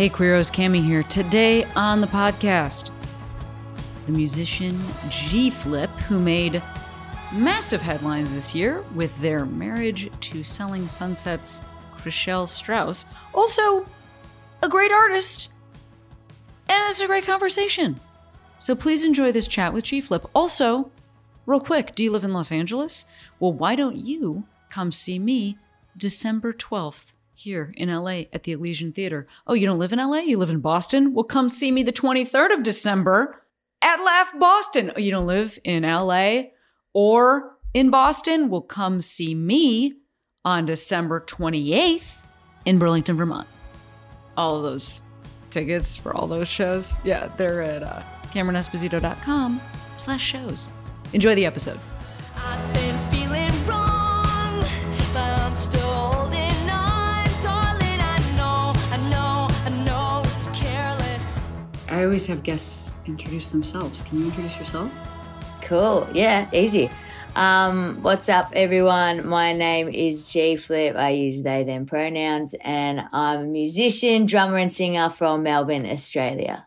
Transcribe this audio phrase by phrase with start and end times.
[0.00, 1.02] Hey, Queeros, Cami here.
[1.02, 2.90] Today on the podcast,
[4.06, 4.80] the musician
[5.10, 6.62] G Flip, who made
[7.34, 11.60] massive headlines this year with their marriage to Selling Sunset's
[11.98, 13.86] Chrishell Stause, Also,
[14.62, 15.50] a great artist.
[16.70, 18.00] And it's a great conversation.
[18.58, 20.24] So please enjoy this chat with G Flip.
[20.34, 20.90] Also,
[21.44, 23.04] real quick, do you live in Los Angeles?
[23.38, 25.58] Well, why don't you come see me
[25.94, 29.26] December 12th here in LA at the Elysian Theater?
[29.46, 30.18] Oh, you don't live in LA?
[30.18, 31.14] You live in Boston?
[31.14, 33.42] Well, come see me the 23rd of December
[33.82, 34.92] at Laugh Boston.
[34.94, 36.42] Oh, you don't live in LA
[36.92, 38.50] or in Boston?
[38.50, 39.94] Well, come see me
[40.44, 42.22] on December 28th
[42.66, 43.48] in Burlington, Vermont.
[44.36, 45.02] All of those
[45.50, 49.60] tickets for all those shows, yeah, they're at uh, CameronEsposito.com
[49.96, 50.70] slash shows.
[51.12, 51.80] Enjoy the episode.
[61.90, 64.02] I always have guests introduce themselves.
[64.02, 64.92] Can you introduce yourself?
[65.62, 66.08] Cool.
[66.14, 66.88] Yeah, easy.
[67.34, 69.26] Um, what's up, everyone?
[69.26, 70.94] My name is G Flip.
[70.94, 76.66] I use they, them pronouns, and I'm a musician, drummer, and singer from Melbourne, Australia.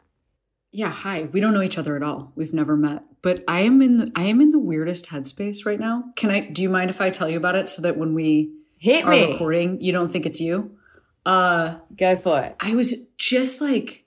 [0.71, 1.29] Yeah, hi.
[1.31, 2.33] We don't know each other at all.
[2.35, 3.03] We've never met.
[3.21, 6.11] But I am in the I am in the weirdest headspace right now.
[6.17, 8.51] Can I do you mind if I tell you about it so that when we
[8.77, 9.31] Hit are me.
[9.31, 10.77] recording, you don't think it's you?
[11.25, 12.55] Uh Go for it.
[12.59, 14.02] I was just like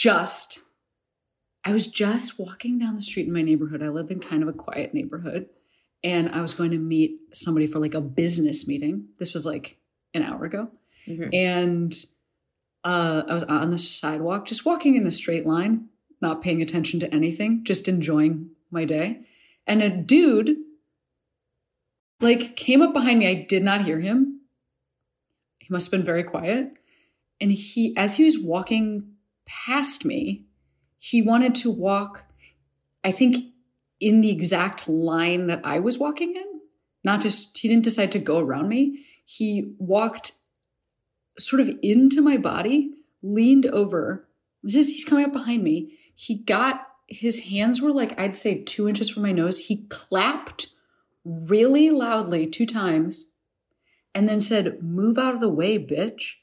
[0.00, 0.60] just
[1.62, 3.82] I was just walking down the street in my neighborhood.
[3.82, 5.50] I live in kind of a quiet neighborhood.
[6.02, 9.08] And I was going to meet somebody for like a business meeting.
[9.18, 9.76] This was like
[10.14, 10.70] an hour ago.
[11.06, 11.34] Mhm.
[11.34, 12.04] And
[12.82, 15.90] uh, I was on the sidewalk, just walking in a straight line,
[16.22, 19.20] not paying attention to anything, just enjoying my day.
[19.66, 20.56] And a dude
[22.22, 23.28] like came up behind me.
[23.28, 24.40] I did not hear him.
[25.58, 26.72] He must have been very quiet.
[27.38, 29.09] And he, as he was walking
[29.66, 30.44] past me,
[30.98, 32.24] he wanted to walk,
[33.02, 33.52] I think,
[34.00, 36.60] in the exact line that I was walking in.
[37.02, 39.06] Not just, he didn't decide to go around me.
[39.24, 40.32] He walked
[41.38, 44.28] sort of into my body, leaned over.
[44.62, 45.98] This is, he's coming up behind me.
[46.14, 49.58] He got, his hands were like, I'd say two inches from my nose.
[49.58, 50.68] He clapped
[51.24, 53.30] really loudly two times
[54.14, 56.34] and then said, Move out of the way, bitch.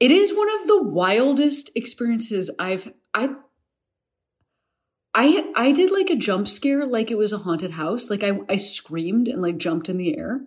[0.00, 3.30] It is one of the wildest experiences I've I
[5.14, 8.10] I I did like a jump scare like it was a haunted house.
[8.10, 10.42] Like I I screamed and like jumped in the air.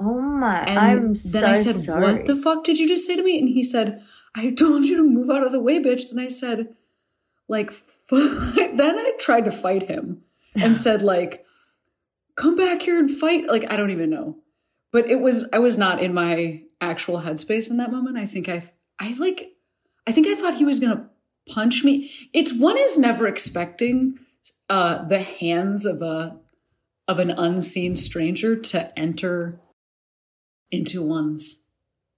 [0.00, 0.62] Oh my!
[0.62, 2.02] And I'm then so I said, sorry.
[2.02, 3.38] What the fuck did you just say to me?
[3.38, 4.02] And he said,
[4.34, 6.10] I told you to move out of the way, bitch.
[6.10, 6.76] Then I said,
[7.48, 7.72] like,
[8.10, 10.22] then I tried to fight him
[10.54, 11.44] and said, like,
[12.36, 13.48] come back here and fight.
[13.48, 14.36] Like, I don't even know.
[14.92, 18.16] But it was, I was not in my actual headspace in that moment.
[18.16, 18.62] I think I,
[19.00, 19.52] I like,
[20.06, 21.04] I think I thought he was going to
[21.52, 22.10] punch me.
[22.32, 24.18] It's one is never expecting
[24.68, 26.36] uh, the hands of a,
[27.06, 29.60] of an unseen stranger to enter
[30.70, 31.64] into one's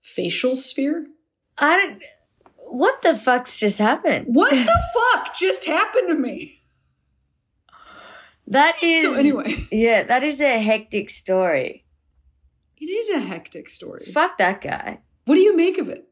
[0.03, 1.07] facial sphere.
[1.59, 2.03] I don't.
[2.73, 4.27] What the fuck's just happened?
[4.29, 4.83] What the
[5.15, 6.63] fuck just happened to me?
[8.47, 9.03] That is.
[9.03, 11.85] So anyway, Yeah, that is a hectic story.
[12.81, 14.03] it is a hectic story.
[14.13, 15.01] Fuck that guy.
[15.25, 16.09] What do you make of it?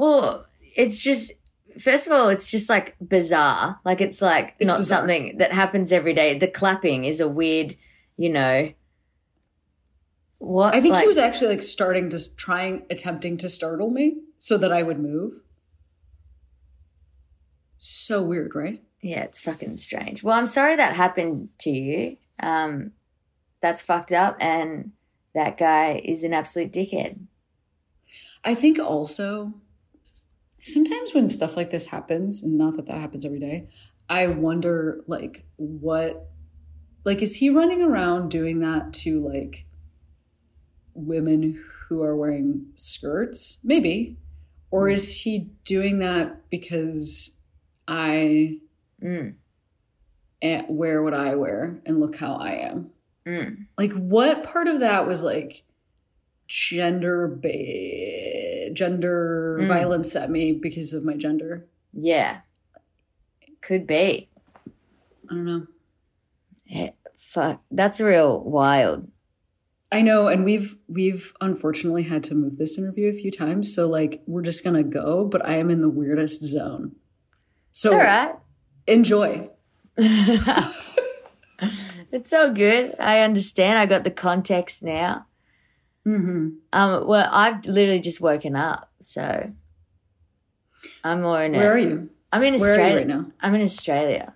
[0.00, 0.46] Well,
[0.76, 1.30] it's just
[1.78, 3.78] first of all, it's just like bizarre.
[3.84, 5.00] Like it's like It's not bizarre.
[5.00, 6.38] something that happens every day.
[6.38, 7.76] The clapping is a weird,
[8.16, 8.72] you know.
[10.38, 14.16] What I think like- he was actually like starting to trying attempting to startle me
[14.38, 15.42] so that I would move.
[17.76, 18.82] So weird, right?
[19.02, 20.22] Yeah, it's fucking strange.
[20.22, 22.16] Well, I'm sorry that happened to you.
[22.42, 22.92] Um,
[23.60, 24.92] that's fucked up, and
[25.34, 27.18] that guy is an absolute dickhead.
[28.42, 29.52] I think also
[30.62, 33.68] sometimes when stuff like this happens, and not that that happens every day,
[34.08, 36.28] I wonder like what,
[37.04, 39.66] like, is he running around doing that to like
[40.94, 43.58] women who are wearing skirts?
[43.64, 44.16] Maybe.
[44.70, 47.40] Or is he doing that because
[47.88, 48.58] I
[49.02, 49.34] Mm,
[50.68, 52.90] wear what I wear and look how I am?
[53.26, 53.66] mm.
[53.76, 55.64] Like, what part of that was like
[56.50, 59.68] gender ba- gender Mm.
[59.68, 61.66] violence at me because of my gender.
[61.92, 62.40] Yeah.
[63.62, 64.28] Could be.
[65.30, 65.66] I don't know.
[66.66, 67.62] Yeah, fuck.
[67.70, 69.08] That's real wild.
[69.92, 73.88] I know, and we've we've unfortunately had to move this interview a few times, so
[73.88, 76.96] like we're just gonna go, but I am in the weirdest zone.
[77.72, 78.34] So It's all right.
[78.88, 79.50] enjoy.
[82.12, 82.94] it's so good.
[82.98, 83.78] I understand.
[83.78, 85.26] I got the context now.
[86.06, 86.48] Mm-hmm.
[86.72, 89.52] Um, well, I've literally just woken up, so
[91.04, 91.52] I'm more in.
[91.52, 92.10] Where a, are you?
[92.32, 93.26] I'm in Where Australia right now?
[93.40, 94.34] I'm in Australia.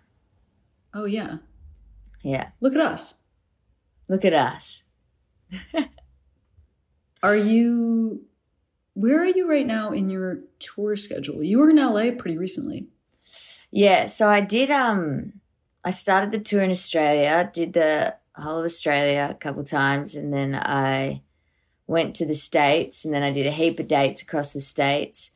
[0.93, 1.39] Oh yeah.
[2.23, 3.17] Yeah, Look at us.
[4.09, 4.83] look at us.
[7.23, 8.25] Are you
[8.95, 11.43] where are you right now in your tour schedule?
[11.43, 12.87] You were in LA pretty recently.
[13.71, 14.71] Yeah, so I did.
[14.71, 15.41] Um,
[15.85, 20.33] I started the tour in Australia, did the whole of Australia a couple times, and
[20.33, 21.23] then I
[21.87, 25.33] went to the states, and then I did a heap of dates across the states.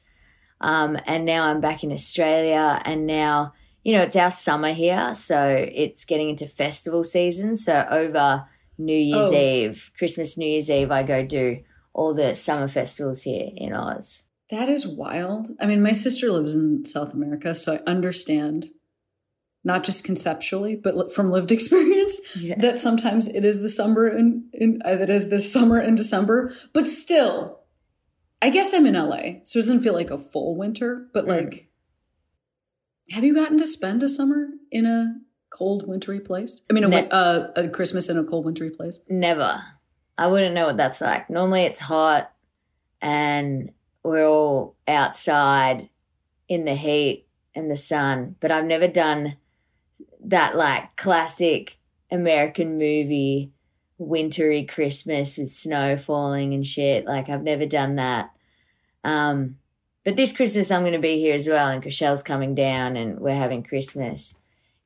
[0.60, 3.52] Um, and now I'm back in Australia, and now
[3.84, 7.54] you know it's our summer here, so it's getting into festival season.
[7.56, 8.46] So over
[8.78, 9.34] New Year's Oh.
[9.34, 11.58] Eve, Christmas, New Year's Eve, I go do
[11.92, 14.24] all the summer festivals here in Oz.
[14.50, 15.48] That is wild.
[15.60, 18.66] I mean, my sister lives in South America, so I understand
[19.68, 22.56] not just conceptually, but from lived experience Yeah.
[22.58, 26.86] that sometimes it is the summer in uh, that is the summer in December, but
[26.88, 27.60] still
[28.42, 31.28] I guess I'm in LA, so it doesn't feel like a full winter, but Mm.
[31.28, 31.68] like
[33.10, 35.16] have you gotten to spend a summer in a
[35.50, 36.62] cold wintry place?
[36.68, 39.00] I mean, a, Ne- uh, a Christmas in a cold wintry place.
[39.08, 39.62] Never.
[40.18, 41.30] I wouldn't know what that's like.
[41.30, 42.30] Normally it's hot
[43.00, 43.70] and
[44.02, 45.88] we're all outside
[46.48, 49.36] in the heat and the sun, but I've never done
[50.24, 51.78] that like classic
[52.10, 53.52] American movie
[53.98, 57.04] wintry Christmas with snow falling and shit.
[57.04, 58.30] Like I've never done that.
[59.04, 59.56] Um
[60.04, 63.20] but this Christmas I'm going to be here as well and Chrishell's coming down and
[63.20, 64.34] we're having Christmas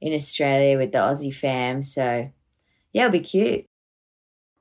[0.01, 1.83] in Australia with the Aussie fam.
[1.83, 2.31] So
[2.93, 3.67] yeah, it'll be cute.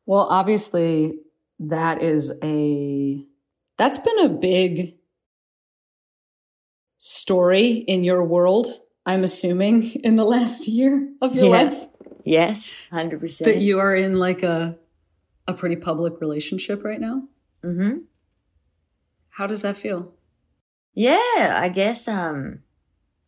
[0.05, 1.13] Well, obviously,
[1.59, 3.25] that is a
[3.77, 4.95] that's been a big
[6.97, 8.67] story in your world.
[9.05, 11.63] I'm assuming in the last year of your Yeah.
[11.63, 11.87] life
[12.23, 13.45] Yes, hundred percent.
[13.51, 14.77] that you are in like a
[15.47, 17.23] a pretty public relationship right now.
[17.63, 17.97] hmm
[19.31, 20.13] How does that feel?
[20.93, 22.07] Yeah, I guess.
[22.07, 22.59] Um,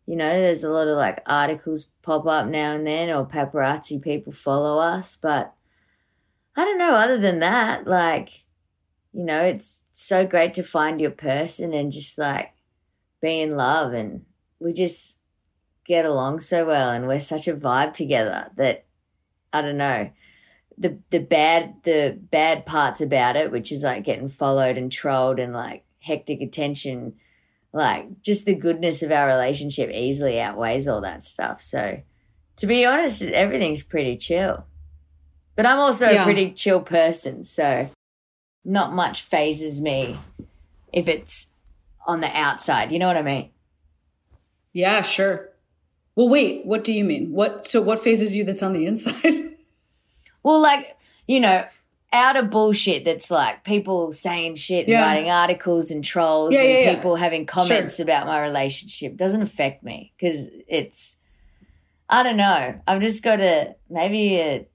[0.06, 4.00] you know, there's a lot of like articles pop up now and then, or paparazzi
[4.02, 5.54] people follow us, but
[6.56, 6.94] I don't know.
[6.94, 8.44] Other than that, like,
[9.14, 12.52] you know, it's so great to find your person and just like
[13.22, 14.26] be in love, and
[14.60, 15.20] we just
[15.86, 18.86] get along so well, and we're such a vibe together that
[19.52, 20.10] I don't know.
[20.78, 25.40] the the bad the bad parts about it, which is like getting followed and trolled
[25.40, 27.14] and like hectic attention,
[27.72, 31.62] like just the goodness of our relationship easily outweighs all that stuff.
[31.62, 32.02] So
[32.58, 34.66] to be honest, everything's pretty chill.
[35.56, 36.22] But I'm also Yeah.
[36.22, 37.90] a pretty chill person, so
[38.66, 40.18] not much phases me
[40.92, 41.48] if it's
[42.08, 42.92] on the outside.
[42.92, 43.50] You know what I mean?
[44.74, 45.50] Yeah, sure.
[46.16, 47.32] Well, wait, what do you mean?
[47.32, 49.16] What so what phases you that's on the inside?
[50.46, 51.64] Well, like, you know,
[52.12, 55.02] out of bullshit that's like people saying shit and Yeah.
[55.02, 59.84] writing articles and trolls Yeah, and yeah, people having comments about my relationship doesn't affect
[59.86, 61.16] me because it's,
[62.10, 62.78] I don't know.
[62.86, 64.68] I've just got a maybe a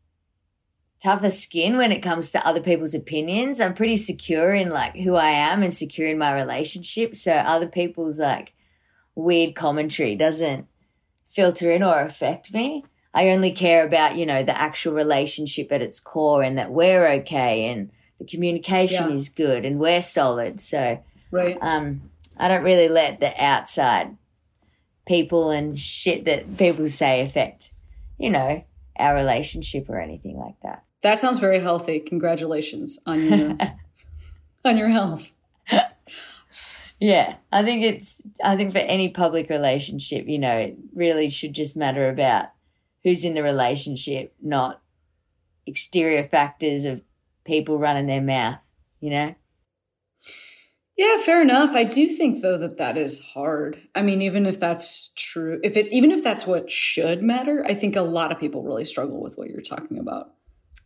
[1.02, 3.60] tougher skin when it comes to other people's opinions.
[3.60, 7.14] I'm pretty secure in like who I am and secure in my relationship.
[7.14, 8.54] So other people's like
[9.14, 10.66] weird commentary doesn't
[11.28, 12.84] filter in or affect me.
[13.14, 17.06] I only care about, you know, the actual relationship at its core and that we're
[17.20, 19.14] okay and the communication Yeah.
[19.14, 20.60] is good and we're solid.
[20.60, 21.56] So right.
[21.60, 24.16] um I don't really let the outside
[25.06, 27.72] people and shit that people say affect,
[28.18, 28.62] you know,
[28.98, 30.84] our relationship or anything like that.
[31.02, 32.00] That sounds very healthy.
[32.00, 33.56] Congratulations on your
[34.64, 35.32] on your health.
[37.00, 41.52] Yeah, I think it's I think for any public relationship, you know, it really should
[41.52, 42.46] just matter about
[43.04, 44.82] who's in the relationship, not
[45.66, 47.02] exterior factors of
[47.44, 48.58] people running their mouth,
[49.00, 49.34] you know?
[50.96, 51.76] Yeah, fair enough.
[51.76, 53.80] I do think though that that is hard.
[53.94, 57.74] I mean, even if that's true, if it even if that's what should matter, I
[57.74, 60.32] think a lot of people really struggle with what you're talking about.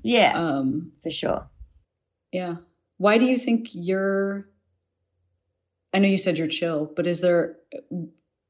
[0.02, 1.49] Yeah, Um, for sure.
[2.33, 2.57] yeah.
[2.99, 4.49] Why do you think you're
[5.93, 7.57] I know you said you're chill, but is there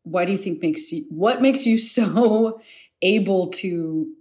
[0.05, 2.61] why do you think makes you what makes you so
[3.03, 4.13] able to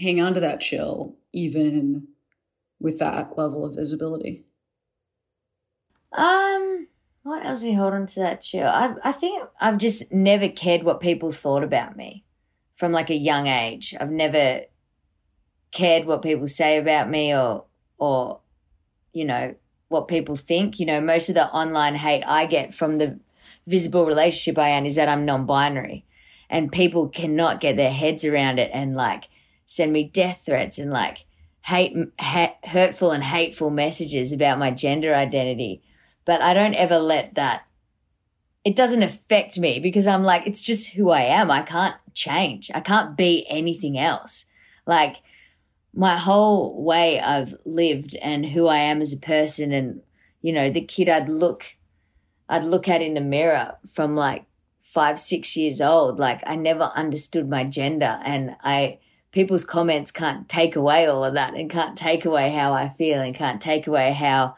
[0.00, 2.08] hang on to that chill even
[2.80, 4.44] with that level of visibility?
[6.12, 6.88] Um,
[7.22, 8.66] what else we hold on to that chill?
[8.66, 12.24] I I think I've just never cared what people thought about me
[12.74, 13.94] from like a young age.
[13.98, 14.62] I've never
[15.70, 17.64] cared what people say about me or
[17.98, 18.40] or
[19.12, 19.54] you know
[19.92, 20.80] what people think.
[20.80, 23.20] You know, most of the online hate I get from the
[23.66, 26.04] visible relationship I am is that I'm non-binary,
[26.50, 29.28] and people cannot get their heads around it and like
[29.66, 31.24] send me death threats and like
[31.64, 35.82] hate, ha- hurtful and hateful messages about my gender identity.
[36.24, 37.62] But I don't ever let that.
[38.64, 41.50] It doesn't affect me because I'm like, it's just who I am.
[41.50, 42.70] I can't change.
[42.74, 44.44] I can't be anything else.
[44.86, 45.16] Like,
[45.94, 50.00] my whole way I've lived and who I am as a person and
[50.40, 51.76] you know the kid I'd look
[52.48, 54.44] I'd look at in the mirror from like
[54.80, 58.98] 5 6 years old like I never understood my gender and I
[59.32, 63.20] people's comments can't take away all of that and can't take away how I feel
[63.20, 64.56] and can't take away how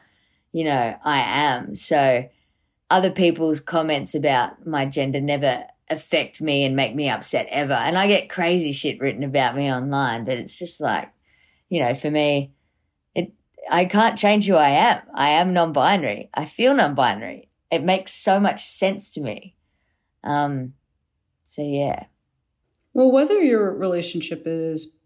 [0.52, 1.74] you know I am.
[1.74, 2.28] So
[2.90, 7.74] other people's comments about my gender never affect me and make me upset ever.
[7.74, 11.10] And I get crazy shit written about me online but it's just like
[11.68, 12.52] you know, for me,
[13.14, 13.32] it
[13.70, 15.00] I can't change who I am.
[15.14, 16.30] I am non-binary.
[16.34, 17.48] I feel non-binary.
[17.70, 19.56] It makes so much sense to me.
[20.22, 20.74] Um,
[21.44, 22.04] so yeah.
[22.92, 24.96] Well, whether your relationship is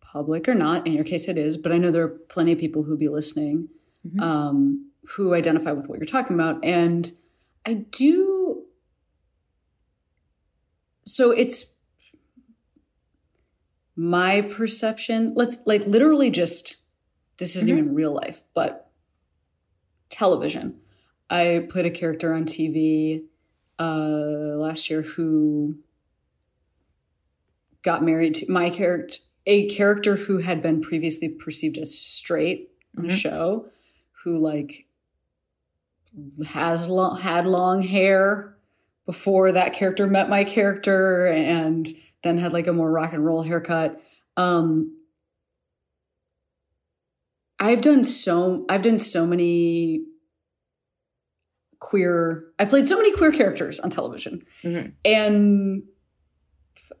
[0.00, 2.58] public or not, in your case it is, but I know there are plenty of
[2.58, 3.68] people who be listening
[4.06, 4.20] Mhm.
[4.22, 6.64] um, who identify with what you're talking about.
[6.64, 7.12] And
[7.66, 8.64] I do.
[11.04, 11.74] So it's
[14.00, 15.32] my perception.
[15.34, 16.76] Let's like literally just,
[17.38, 17.72] this isn't Mhm.
[17.78, 18.92] even real life, but
[20.08, 20.80] television.
[21.28, 23.24] I put a character on TV
[23.80, 25.78] uh, last year who
[27.82, 33.06] got married to my character, a character who had been previously perceived as straight on
[33.06, 33.68] a show,
[34.24, 34.86] who like
[36.48, 38.56] has long, had long hair
[39.06, 41.88] before that character met my character, and
[42.22, 44.00] then had like a more rock and roll haircut.
[44.36, 44.96] Um,
[47.58, 50.04] I've done so I've done so many
[51.80, 54.44] queer I've played so many queer characters on television.
[54.62, 54.92] Mhm.
[55.04, 55.82] And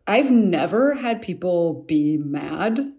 [0.06, 2.92] I've never had people be mad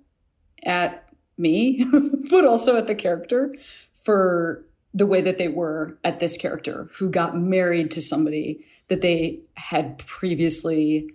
[0.64, 1.86] at me,
[2.30, 3.56] but also at the character
[3.94, 9.02] for the way that they were at this character who got married to somebody that
[9.02, 11.10] they had previously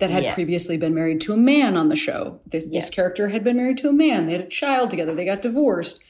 [0.00, 0.34] that had Yeah.
[0.34, 2.40] previously been married to a man on the show.
[2.46, 4.26] This, this character had been married to a man.
[4.26, 5.14] They had a child together.
[5.14, 6.02] They got divorced.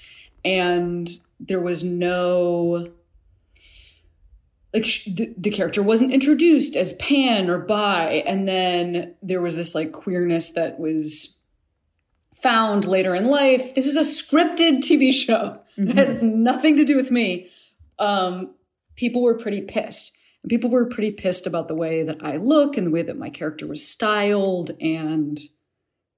[0.44, 2.90] And there was no
[4.73, 9.56] like sh- the, the character wasn't introduced as pan or bi and then there was
[9.56, 11.40] this like queerness that was
[12.35, 16.94] found later in life this is a scripted tv show it has nothing to do
[16.97, 17.49] with me
[17.99, 18.54] um,
[18.94, 22.76] people were pretty pissed and people were pretty pissed about the way that i look
[22.76, 25.38] and the way that my character was styled and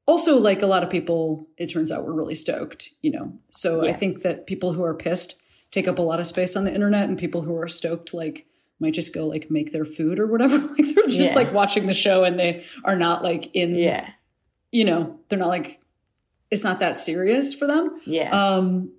[0.07, 3.87] also like a lot of people it turns out were really stoked you know so
[3.87, 5.37] i think that people who are pissed
[5.71, 8.47] take up a lot of space on the internet and people who are stoked like
[8.81, 11.35] might just go like make their food or whatever like they're just Yeah.
[11.37, 14.11] like watching the show and they are not like in Yeah.
[14.73, 15.81] you know they're not like
[16.51, 18.31] it's not that serious for them Yeah.
[18.31, 18.93] um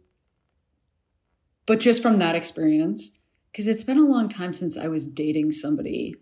[1.66, 3.20] but just from that experience
[3.54, 6.16] because it's been a long time since i was dating somebody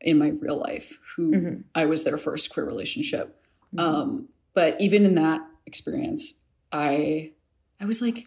[0.00, 1.64] in my real life who Mhm.
[1.74, 3.40] i was their first queer relationship
[3.74, 3.80] Mhm.
[3.80, 7.32] um but even in that experience i
[7.80, 8.26] i was like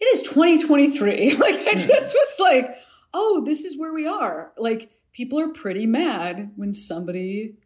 [0.00, 1.86] it is 2023 like i Mhm.
[1.86, 2.76] just was like
[3.14, 7.56] oh this is where we are like people are pretty mad when somebody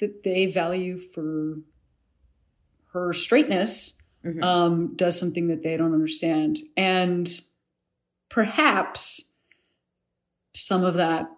[0.00, 1.58] that they value for
[2.92, 4.42] her straightness Mhm.
[4.44, 6.58] um, does something that they don't understand.
[6.76, 7.40] And
[8.28, 9.32] perhaps
[10.54, 11.28] some of that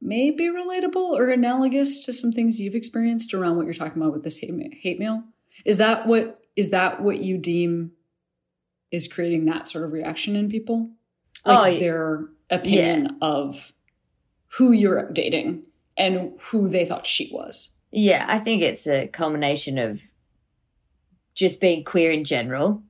[0.00, 4.12] may be relatable or analogous to some things you've experienced around what you're talking about
[4.12, 5.24] with this hate, ma- hate mail.
[5.64, 7.92] Is that what is that what you deem
[8.90, 10.90] is creating that sort of reaction in people?
[11.44, 13.72] Like Oh, their opinion of
[14.56, 15.64] who you're dating
[15.96, 17.70] and who they thought she was.
[17.90, 20.00] Yeah, I think it's a culmination of
[21.34, 22.82] just being queer in general.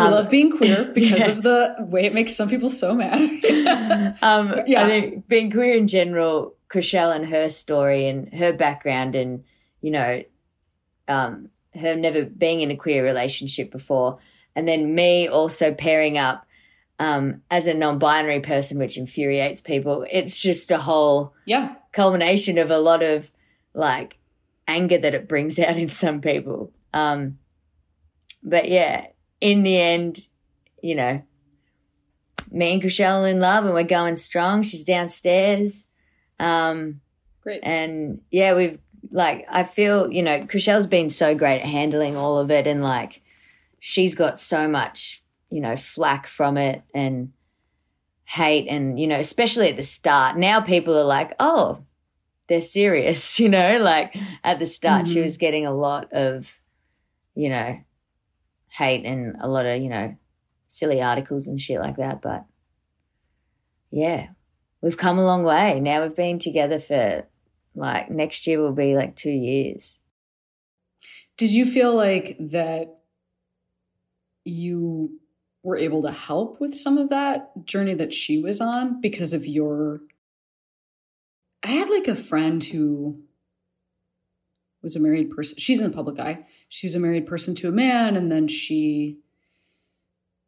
[0.00, 1.30] We Um, love being queer because yeah.
[1.30, 3.20] of the way it makes some people so mad.
[4.22, 4.84] um, Yeah.
[4.84, 9.44] I think being queer in general, Chrishell and her story and her background, and
[9.80, 10.22] you know,
[11.08, 14.18] um, her never being in a queer relationship before,
[14.54, 16.46] and then me also pairing up
[16.98, 20.06] um, as a non-binary person, which infuriates people.
[20.10, 21.74] It's just a whole yeah.
[21.92, 23.30] culmination of a lot of
[23.74, 24.16] like
[24.66, 26.72] anger that it brings out in some people.
[26.92, 27.38] Um,
[28.42, 29.06] but yeah,
[29.40, 30.26] in the end,
[30.82, 31.22] you know,
[32.50, 34.62] me and Chrishell are in love and we're going strong.
[34.62, 35.88] She's downstairs.
[36.38, 37.00] Um,
[37.42, 37.60] Great.
[37.62, 38.78] and yeah, we've
[39.10, 42.82] like I feel, you know, Chrishell's been so great at handling all of it and
[42.82, 43.22] like
[43.80, 47.32] she's got so much, you know, flack from it and
[48.24, 50.36] hate and, you know, especially at the start.
[50.36, 51.84] Now people are like, oh,
[52.48, 54.14] they're serious, you know, like
[54.44, 55.22] at the start she Mhm.
[55.22, 56.58] was getting a lot of,
[57.34, 57.78] you know,
[58.68, 60.16] hate and a lot of, you know,
[60.68, 62.22] silly articles and shit like that.
[62.22, 62.44] But
[63.90, 64.28] yeah,
[64.80, 65.80] we've come a long way.
[65.80, 67.26] Now we've been together for
[67.74, 70.00] like next year will be like two years.
[71.36, 72.98] Did you feel like that
[74.44, 75.20] you
[75.62, 79.44] were able to help with some of that journey that she was on because of
[79.44, 80.00] your
[81.62, 83.22] I had like a friend who
[84.82, 85.58] was a married person.
[85.58, 86.46] She's in the public eye.
[86.68, 89.18] She was a married person to a man and then she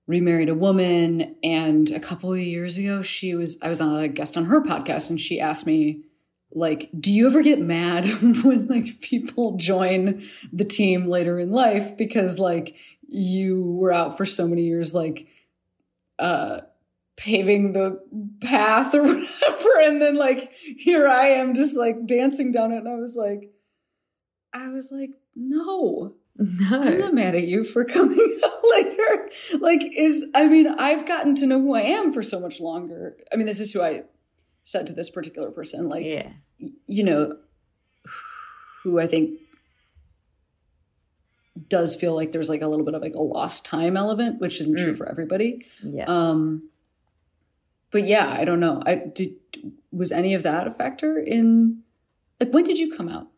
[0.06, 1.36] remarried a woman.
[1.42, 4.62] And a couple of years ago she was I was on a guest on her
[4.62, 6.04] podcast and she asked me
[6.50, 8.06] like do you ever get mad
[8.42, 10.22] when like people join
[10.52, 11.96] the team later in life?
[11.96, 12.74] Because like
[13.08, 15.28] you were out for so many years like
[16.18, 16.60] uh
[17.16, 18.00] paving the
[18.40, 22.78] path or whatever and then like here i am just like dancing down it.
[22.78, 23.50] And i was like
[24.58, 26.14] i was like no
[26.70, 29.28] i'm not mad at you for coming out later
[29.60, 33.16] like is i mean i've gotten to know who i am for so much longer
[33.32, 34.02] i mean this is who i
[34.64, 36.30] said to this particular person like Yeah.
[36.86, 37.36] you know,
[38.82, 39.38] who I think
[41.68, 44.60] does feel like there's like a little bit of like a lost time element, which
[44.60, 44.96] isn't true Mm.
[44.98, 45.66] for everybody.
[45.82, 46.04] Yeah.
[46.06, 46.68] Um,
[47.90, 48.82] but yeah, I don't know.
[48.86, 49.34] I did.
[49.90, 51.82] Was any of that a factor in?
[52.38, 53.28] Like, when did you come out?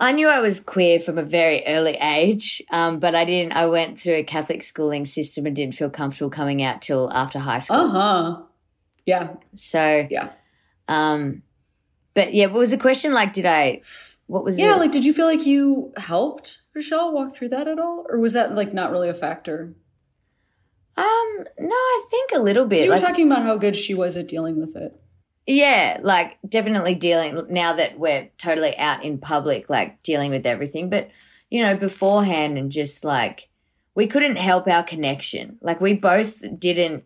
[0.00, 3.52] I knew I was queer from a very early age, um, but I didn't.
[3.52, 7.38] I went through a Catholic schooling system and didn't feel comfortable coming out till after
[7.38, 7.76] high school.
[7.78, 8.42] Uh huh.
[9.06, 9.34] Yeah.
[9.54, 10.30] So, Yeah.
[10.88, 11.42] um,
[12.14, 13.12] but yeah, what was the question?
[13.12, 13.82] Like, did I?
[14.26, 14.62] What was it?
[14.62, 14.76] Yeah.
[14.76, 14.78] it?
[14.78, 18.32] Like, did you feel like you helped Rochelle walk through that at all, or was
[18.32, 19.74] that like not really a factor?
[20.94, 22.80] um, no, I think a little bit.
[22.80, 25.00] You were Like, talking about how good she was at dealing with it.
[25.46, 30.88] Yeah, like definitely dealing now that we're totally out in public, like dealing with everything.
[30.88, 31.10] But,
[31.50, 33.48] you know, beforehand and just like
[33.94, 35.58] we couldn't help our connection.
[35.60, 37.04] Like we both didn't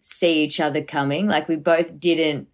[0.00, 1.28] see each other coming.
[1.28, 2.48] Like we both didn't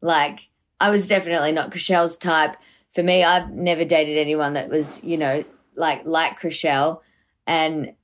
[0.00, 0.40] like
[0.80, 2.56] I was definitely not Chrishell's type.
[2.92, 7.00] For me, I've never dated anyone that was, you know, like like Chrishell.
[7.46, 7.94] And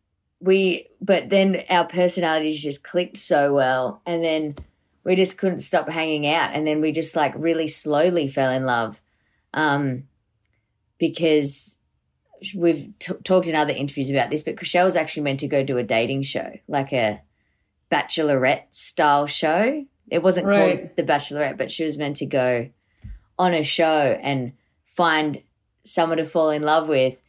[0.41, 4.03] we but then our personalities just clicked so well.
[4.05, 4.57] And then
[5.05, 6.55] we just couldn't stop hanging out.
[6.55, 9.01] And then we just like really slowly fell in love
[9.53, 10.05] um
[10.99, 11.77] because
[12.55, 15.65] we've t- talked in other interviews about this but Chrishell was actually meant to go
[15.65, 17.21] do a dating show like a
[17.91, 19.85] bachelorette style show.
[20.09, 22.71] It wasn't called the bachelorette but she was meant to go
[23.39, 24.53] on a show and
[24.85, 25.43] find
[25.85, 27.21] someone to fall in love with.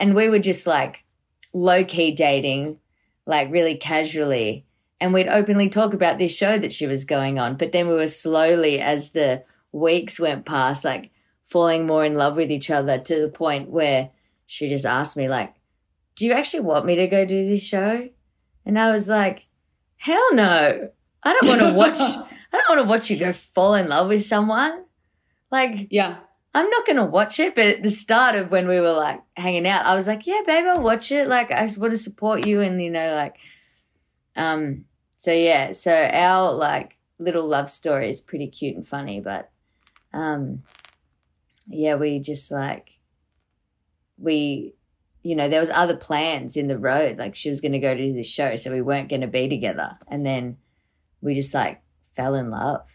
[0.00, 1.04] And we were just like
[1.52, 2.78] low key dating
[3.26, 4.64] like really casually
[5.00, 7.56] and we'd openly talk about this show that she was going on.
[7.56, 11.10] But then we were slowly, as the weeks went past, like
[11.44, 14.10] falling more in love with each other to the point where
[14.46, 15.54] she just asked me, like,
[16.14, 18.08] "Do you actually want me to go do this show?"
[18.64, 19.44] And I was like,
[19.96, 20.90] "Hell no!
[21.22, 21.98] I don't want to watch.
[22.00, 24.84] I don't want to watch you go fall in love with someone.
[25.50, 26.18] Like, yeah.
[26.54, 29.20] I'm not going to watch it, but at the start of when we were like
[29.36, 31.28] hanging out, I was like, yeah, babe, I'll watch it.
[31.28, 32.62] Like, I just want to support you.
[32.62, 33.36] And, you know, like,
[34.36, 34.84] um,
[35.16, 39.50] so yeah, so our like little love story is pretty cute and funny, but,
[40.12, 40.62] um,
[41.68, 42.90] yeah, we just like,
[44.18, 44.74] we,
[45.22, 47.18] you know, there was other plans in the road.
[47.18, 49.48] Like she was going to go to this show, so we weren't going to be
[49.48, 49.98] together.
[50.08, 50.58] And then
[51.20, 51.82] we just like
[52.14, 52.86] fell in love.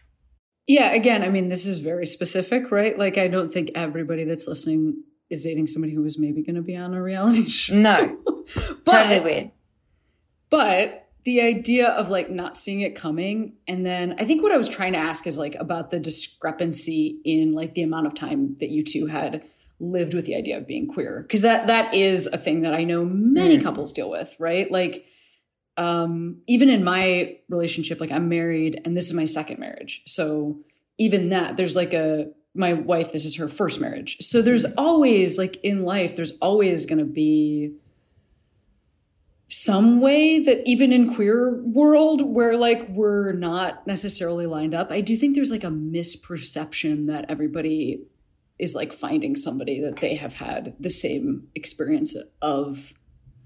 [0.66, 2.96] Yeah, again, I mean, this is very specific, right?
[2.96, 6.62] Like, I don't think everybody that's listening is dating somebody who was maybe going to
[6.62, 7.74] be on a reality show.
[7.74, 9.50] No, but, totally weird.
[10.50, 13.54] But the idea of like not seeing it coming.
[13.68, 17.20] And then I think what I was trying to ask is like about the discrepancy
[17.24, 19.44] in like the amount of time that you two had
[19.78, 21.26] lived with the idea of being queer.
[21.30, 23.62] Cause that, that is a thing that I know many Mm.
[23.62, 24.70] couples deal with, right?
[24.70, 25.06] Like,
[25.76, 30.02] um, even in my relationship, like I'm married and this is my second marriage.
[30.06, 30.58] So
[30.98, 34.18] even that, there's like a, my wife, this is her first marriage.
[34.20, 37.74] So there's always like in life, there's always going to be
[39.54, 45.02] some way that even in queer world where like we're not necessarily lined up, I
[45.02, 48.00] do think there's like a misperception that everybody
[48.58, 52.94] is like finding somebody that they have had the same experience of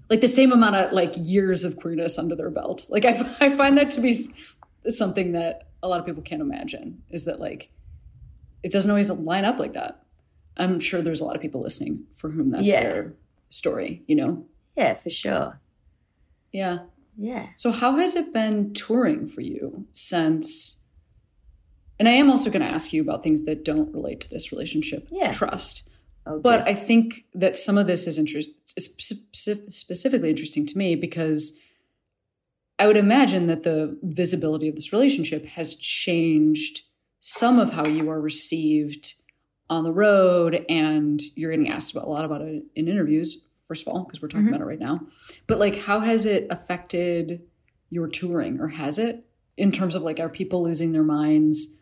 [0.09, 2.85] like the same amount of like years of queerness under their belt.
[2.89, 3.09] Like I,
[3.41, 4.15] I find that to be
[4.87, 7.69] something that a lot of people can't imagine is that like
[8.63, 10.03] it doesn't always line up like that.
[10.55, 12.81] I'm sure there's a lot of people listening for whom that's Yeah.
[12.81, 13.13] their
[13.49, 14.45] story, you know?
[14.77, 15.59] Yeah, for sure.
[16.51, 16.79] Yeah.
[17.17, 17.47] Yeah.
[17.55, 20.81] So how has it been touring for you since
[21.99, 24.51] and I am also going to ask you about things that don't relate to this
[24.51, 25.31] relationship Yeah.
[25.31, 25.89] trust.
[26.27, 26.41] Oh, okay.
[26.43, 28.49] But I think that some of this is interest,
[29.33, 31.57] specifically interesting to me because
[32.77, 36.81] I would imagine that the visibility of this relationship has changed
[37.19, 39.15] some of how you are received
[39.69, 43.43] on the road, and you're getting asked about a lot about it in interviews.
[43.67, 44.49] First of all, because we're talking Mhm.
[44.49, 45.01] about it right now,
[45.45, 47.41] but like, how has it affected
[47.89, 49.25] your touring, or has it
[49.57, 51.73] in terms of like, are people losing their minds?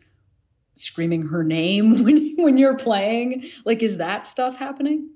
[0.78, 5.08] screaming her name when when you're playing like is that stuff happening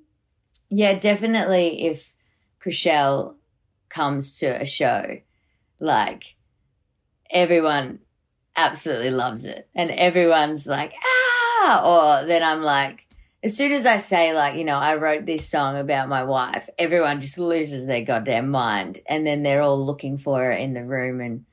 [0.71, 1.83] Yeah, definitely.
[1.85, 2.15] If
[2.65, 3.35] Chrishell
[3.91, 5.19] comes to a show,
[5.81, 6.37] like
[7.31, 7.99] everyone
[8.57, 10.93] absolutely loves it, and everyone's like
[11.63, 13.07] ah, or then I'm like,
[13.43, 16.69] as soon as I say like, you know, I wrote this song about my wife,
[16.79, 20.85] everyone just loses their goddamn mind, and then they're all looking for her in the
[20.85, 21.45] room, and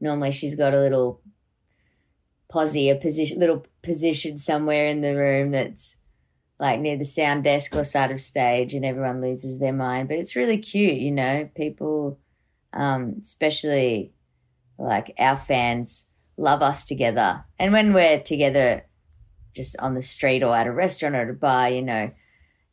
[0.00, 1.20] normally she's got a little
[2.48, 5.96] posse, a position, little position somewhere in the room that's
[6.58, 10.08] like near the sound desk or side of stage and everyone loses their mind.
[10.08, 11.48] But it's really cute you know?
[11.54, 12.18] People
[12.72, 14.12] um especially
[14.78, 17.44] like our fans love us together.
[17.58, 18.84] And when we're together
[19.54, 22.10] just on the street or at a restaurant or at a bar you know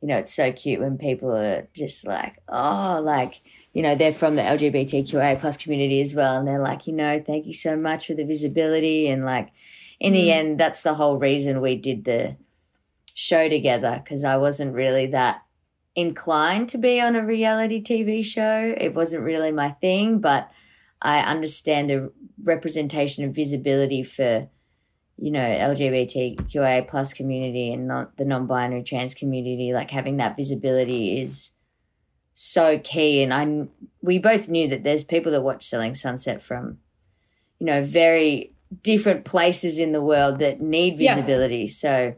[0.02, 3.42] you know it's so cute when people are just like oh like
[3.74, 7.22] you know they're from the lgbtqa plus community as well and they're like you know
[7.26, 9.50] thank you so much for the visibility and like
[10.00, 10.32] in the Mm.
[10.32, 12.36] end that's the whole reason we did the
[13.14, 15.42] show together because I wasn't really that
[15.96, 18.76] inclined to be on a reality TV show.
[18.78, 20.52] It wasn't really my thing, but
[21.02, 22.12] I understand the
[22.44, 24.50] representation and visibility for,
[25.18, 29.72] you know, LGBTQIA plus community and not the non-binary trans community.
[29.74, 31.52] Like having that visibility is
[32.34, 33.24] so key.
[33.24, 33.68] And I,
[34.02, 36.80] we both knew that there's people that watch Selling Sunset from,
[37.60, 41.16] you know, very different places in the world that need Yeah.
[41.16, 41.68] visibility.
[41.68, 42.16] So,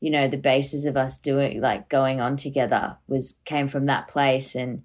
[0.00, 4.08] you know the basis of us doing like going on together was came from that
[4.08, 4.82] place and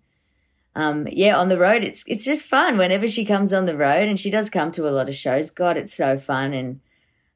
[0.76, 4.08] um yeah on the road it's it's just fun whenever she comes on the road
[4.08, 6.80] and she does come to a lot of shows god it's so fun and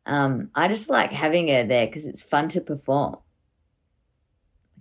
[0.06, 3.16] um i just like having her there because it's fun to perform.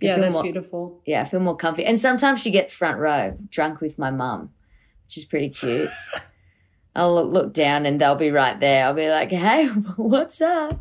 [0.01, 1.01] I yeah feel that's more- beautiful.
[1.05, 1.85] Yeah i feel more comfy.
[1.85, 4.49] And sometimes she gets front row drunk with my mum
[5.05, 5.89] which is pretty cute.
[6.95, 8.85] I'll look, look down and they'll be right there.
[8.85, 10.79] I'll be like hey what's up?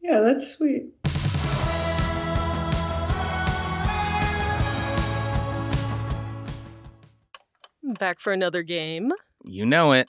[0.00, 0.92] Yeah that's sweet.
[7.98, 9.12] Back for another game.
[9.44, 10.08] You know it.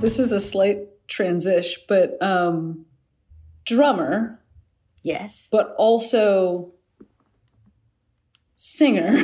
[0.00, 0.78] This is a slight
[1.08, 2.84] transition but um
[3.64, 4.40] drummer.
[5.02, 5.48] Yes.
[5.50, 6.72] But also
[8.56, 9.16] singer.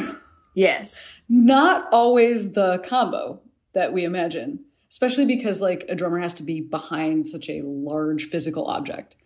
[0.54, 1.08] Yes.
[1.28, 3.40] Not always the combo
[3.72, 8.24] that we imagine especially because like a drummer has to be behind such a large
[8.24, 9.16] physical object.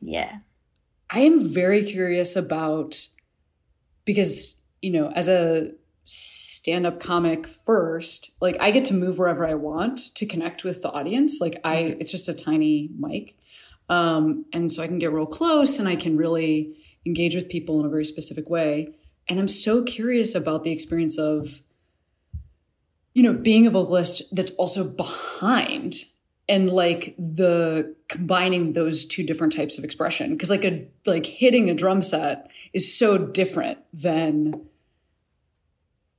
[0.00, 0.38] Yeah.
[1.10, 3.08] I am very curious about
[4.04, 5.72] because, you know, as a
[6.06, 10.80] stand up comic first, like I get to move wherever I want to connect with
[10.80, 11.40] the audience.
[11.40, 13.36] Like I, it's just a tiny mic.
[13.88, 17.80] Um, and so I can get real close and I can really engage with people
[17.80, 18.94] in a very specific way.
[19.28, 21.62] And I'm so curious about the experience of,
[23.12, 26.04] you know, being a vocalist that's also behind
[26.48, 31.68] and like the combining those two different types of expression because like a like hitting
[31.68, 34.66] a drum set is so different than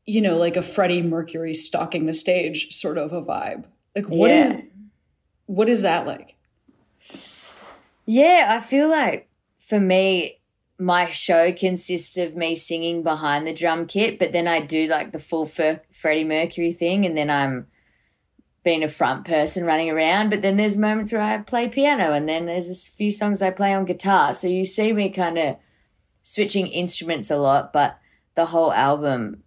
[0.07, 3.65] you know like a freddie mercury stalking the stage sort of a vibe
[3.95, 4.61] like what is Yeah.
[5.45, 6.35] what is that like
[8.05, 9.27] Yeah, I feel like
[9.59, 10.39] for me,
[10.79, 15.11] my show consists of me singing behind the drum kit, but then I do like
[15.11, 17.67] the full Fer- Freddie Mercury thing, and then I'm
[18.63, 20.29] being a front person running around.
[20.29, 23.49] But then there's moments where I play piano, and then there's a few songs I
[23.51, 24.33] play on guitar.
[24.33, 25.57] So you see me kind of
[26.23, 27.97] switching instruments a lot, but
[28.35, 29.43] the whole album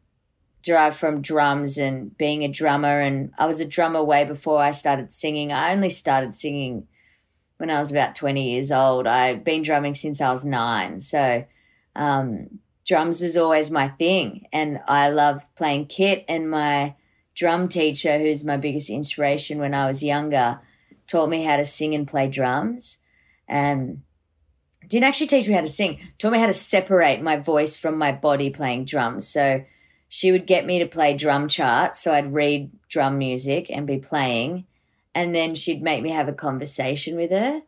[0.63, 3.01] derived from drums and being a drummer.
[3.01, 5.53] And I was a drummer way before I started singing.
[5.53, 6.87] I only started singing
[7.59, 9.07] when I was about 20 years old.
[9.07, 11.01] I'd been drumming since I was nine.
[11.01, 11.45] So
[11.97, 14.47] um, drums was always my thing.
[14.53, 16.25] And I love playing kit.
[16.29, 16.95] And my
[17.35, 20.61] drum teacher, who's my biggest inspiration when I was younger,
[21.07, 22.99] taught me how to sing and play drums.
[23.49, 24.03] And
[24.87, 27.97] didn't actually teach me how to sing, taught me how to separate my voice from
[27.97, 29.27] my body playing drums.
[29.29, 29.65] So
[30.13, 32.03] she would get me to play drum charts.
[32.03, 34.67] So I'd read drum music and be playing.
[35.15, 37.63] And then she'd make me have a conversation with her.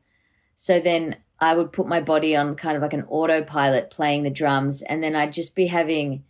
[0.57, 4.31] So then I would put my body on kind of like an autopilot playing the
[4.31, 4.83] drums.
[4.83, 6.25] And then I'd just be having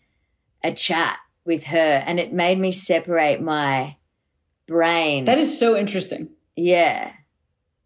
[0.63, 2.03] a chat with her.
[2.07, 3.97] And it made me separate my
[4.69, 5.25] brain.
[5.25, 6.29] That is so interesting.
[6.55, 7.13] yeah.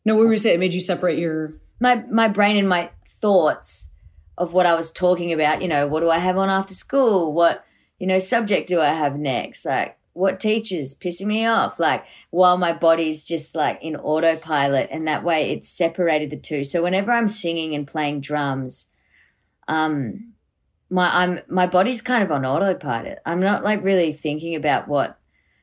[0.05, 0.57] No, what were you saying?
[0.57, 1.55] It made you separate your.
[1.81, 3.91] my my brain and my thoughts
[4.39, 5.63] of what I was talking about.
[5.63, 7.33] You know, what do I have on after school?
[7.33, 7.65] What
[7.99, 9.65] you know subject do I have next?
[9.65, 11.79] Like what teachers pissing me off?
[11.79, 16.65] Like while my body's just like in autopilot, and that way it's separated the two.
[16.65, 18.89] So whenever I'm singing and playing drums,
[19.69, 20.33] um,
[20.89, 23.19] my I'm my body's kind of on autopilot.
[23.27, 25.19] I'm not like really thinking about what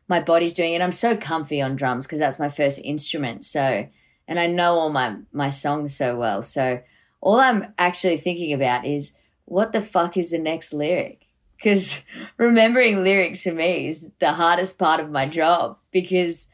[0.08, 3.44] my body's doing, and I'm so comfy on drums because that's my first instrument.
[3.44, 3.88] So
[4.28, 6.42] and I know all my my songs so well.
[6.42, 6.82] So
[7.22, 9.14] all I'm actually thinking about is
[9.46, 11.23] what the fuck is the next lyric?
[11.64, 12.04] Because
[12.38, 16.48] remembering lyrics for me is the hardest part of my job because,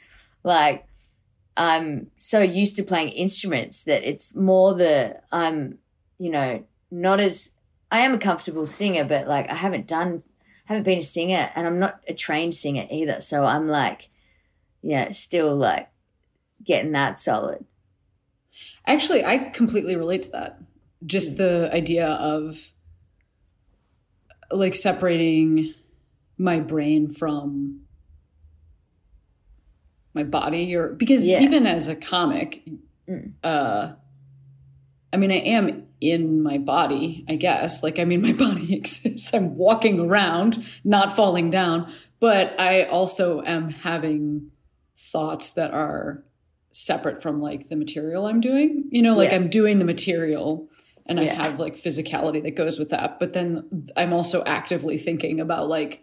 [0.43, 0.85] like,
[1.57, 5.79] I'm so used to playing instruments that it's more the I'm,
[6.19, 7.53] you know, not as
[7.91, 10.21] I am a comfortable singer, but like I haven't done,
[10.65, 13.19] haven't been a singer, and I'm not a trained singer either.
[13.19, 14.09] So I'm like,
[14.83, 15.89] yeah, still like
[16.63, 17.65] getting that solid.
[18.85, 20.61] Actually, I completely relate to that.
[21.03, 21.37] Just hmm.
[21.39, 22.73] the idea of
[24.51, 25.73] like separating
[26.37, 27.81] my brain from
[30.13, 31.41] my body or because Yeah.
[31.41, 32.63] even as a comic
[33.07, 33.33] Mm.
[33.43, 33.93] uh
[35.11, 37.81] I mean I am in my body, I guess.
[37.83, 39.33] Like I mean my body exists.
[39.33, 44.51] I'm walking around, not falling down, but I also am having
[44.97, 46.23] thoughts that are
[46.71, 48.87] separate from like the material I'm doing.
[48.91, 49.37] You know, like Yeah.
[49.37, 50.68] I'm doing the material
[51.09, 53.67] and I have like physicality that goes with that, but then
[53.97, 56.01] I'm also actively thinking about like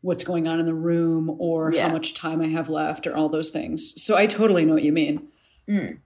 [0.00, 1.86] what's going on in the room or Yeah.
[1.88, 4.00] how much time I have left or all those things.
[4.02, 5.28] So I totally know what you mean.
[5.68, 5.98] Mm.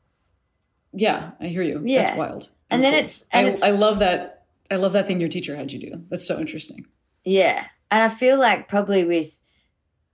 [0.93, 1.83] Yeah, I hear you.
[1.85, 2.05] Yeah.
[2.05, 2.51] That's wild.
[2.71, 4.45] And then it's- and I, it's- I love that.
[4.71, 6.05] I love that thing your teacher had you do.
[6.11, 6.87] That's so interesting.
[7.25, 7.67] Yeah.
[7.91, 9.41] And I feel like probably with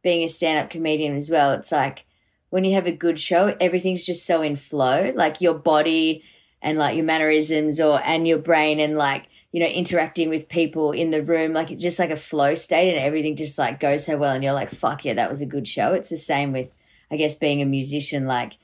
[0.03, 2.05] being a stand up comedian as well, it's like
[2.51, 5.13] when you have a good show, everything's just so in flow.
[5.15, 6.25] Like your body
[6.67, 10.91] and like your mannerisms or and your brain and like, you know, interacting with people
[10.91, 14.05] in the room, like it's just like a flow state and everything just like goes
[14.05, 15.93] so well and you're like, fuck yeah, that was a good show.
[15.95, 16.75] It's the same with
[17.11, 18.55] I guess being a musician, like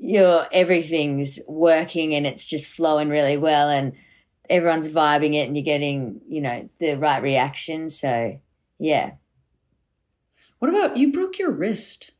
[0.00, 3.92] your everything's working and it's just flowing really well and
[4.48, 7.88] everyone's vibing it and you're getting, you know, the right reaction.
[7.88, 8.40] So,
[8.80, 9.12] yeah.
[10.58, 12.10] What about you broke your wrist?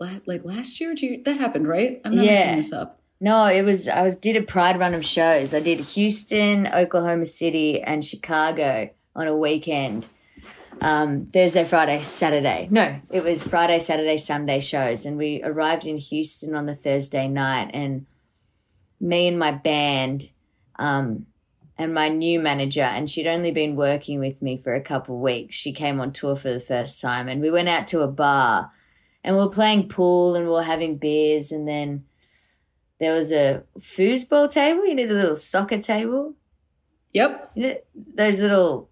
[0.00, 2.00] Like last year, do you, that happened, right?
[2.04, 2.40] I'm not Yeah.
[2.46, 2.98] making this up.
[3.22, 5.54] No, it was, I was, did a pride run of shows.
[5.54, 10.06] I did Houston, Oklahoma City, and Chicago on a weekend.
[10.80, 12.66] Um, Thursday, Friday, Saturday.
[12.68, 15.06] No, it was Friday, Saturday, Sunday shows.
[15.06, 17.70] And we arrived in Houston on the Thursday night.
[17.72, 18.06] And
[19.00, 20.28] me and my band,
[20.80, 21.26] um,
[21.78, 25.54] and my new manager, and she'd only been working with me for a couple weeks.
[25.54, 28.72] She came on tour for the first time, and we went out to a bar,
[29.22, 32.04] and we were playing pool, and we were having beers, and then
[33.02, 34.86] there was a foosball table.
[34.86, 36.34] You know the little soccer table.
[37.12, 37.50] Yep.
[37.56, 37.74] You know
[38.14, 38.88] those little,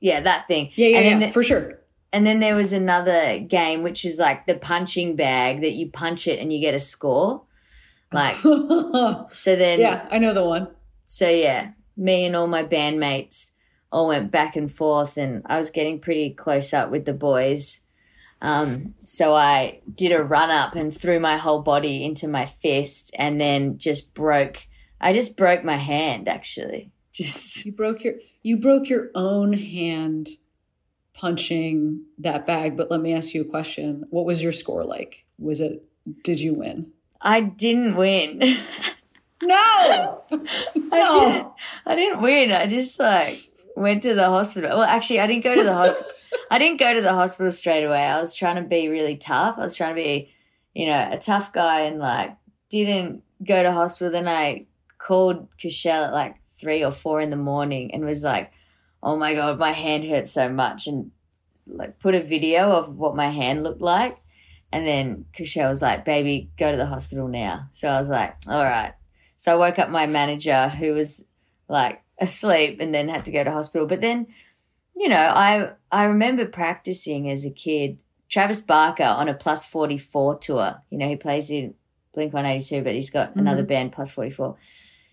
[0.00, 0.70] yeah, that thing.
[0.74, 1.80] Yeah, yeah, and yeah, the- for sure.
[2.12, 6.26] and then there was another game which is like the punching bag that you punch
[6.28, 7.42] it and you get a score.
[8.12, 8.36] Like
[9.30, 10.68] so, then yeah, I know the one.
[11.04, 13.50] so yeah, me and all my bandmates
[13.90, 17.80] all went back and forth, and I was getting pretty close up with the boys.
[18.44, 23.10] Um, so I did a run up and threw my whole body into my fist,
[23.18, 24.66] and then just broke.
[25.00, 26.90] I just broke my hand actually.
[27.12, 30.28] Just You broke your you broke your own hand
[31.14, 32.76] punching that bag.
[32.76, 35.24] But let me ask you a question: What was your score like?
[35.38, 35.84] Was it?
[36.22, 36.92] Did you win?
[37.20, 38.42] I didn't win.
[39.42, 40.22] No.
[40.30, 40.38] I
[40.76, 41.20] No.
[41.20, 41.46] didn't.
[41.84, 42.50] I didn't win.
[42.52, 44.70] I just like went to the hospital.
[44.70, 46.10] Well, actually, I didn't go to the hospital.
[46.50, 48.02] I didn't go to the hospital straight away.
[48.02, 49.56] I was trying to be really tough.
[49.58, 50.32] I was trying to be,
[50.74, 52.36] you know, a tough guy and like
[52.70, 54.12] didn't go to hospital.
[54.12, 54.66] Then I
[54.98, 58.52] called Chrishell at like three or four in the morning and was like,
[59.02, 61.10] "Oh my god, my hand hurts so much," and
[61.66, 64.18] like put a video of what my hand looked like.
[64.72, 68.36] And then Chrishell was like, "Baby, go to the hospital now." So I was like,
[68.48, 68.94] "All right."
[69.36, 71.24] So I woke up my manager who was
[71.68, 73.86] like asleep and then had to go to hospital.
[73.86, 74.28] But then,
[74.96, 77.98] you know, I I remember practicing as a kid.
[78.28, 80.82] Travis Barker on a plus 44 tour.
[80.90, 81.74] You know, he plays in
[82.14, 83.68] Blink 182, but he's got another mm-hmm.
[83.68, 84.56] band, plus 44.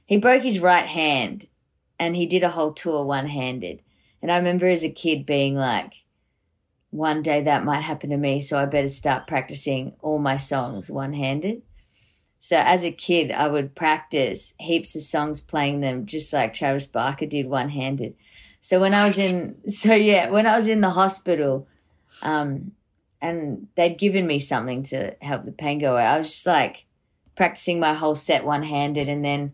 [0.05, 1.45] He broke his right hand
[1.99, 3.81] and he did a whole tour one handed.
[4.21, 5.93] And I remember as a kid being like,
[6.89, 10.91] one day that might happen to me, so I better start practicing all my songs
[10.91, 11.61] one handed.
[12.37, 16.87] So as a kid, I would practice heaps of songs playing them just like Travis
[16.87, 18.15] Barker did one handed.
[18.61, 21.67] So when I was in, so yeah, when I was in the hospital,
[22.21, 22.71] um,
[23.19, 26.85] and they'd given me something to help the pain go away, I was just like
[27.35, 29.53] practicing my whole set one handed, and then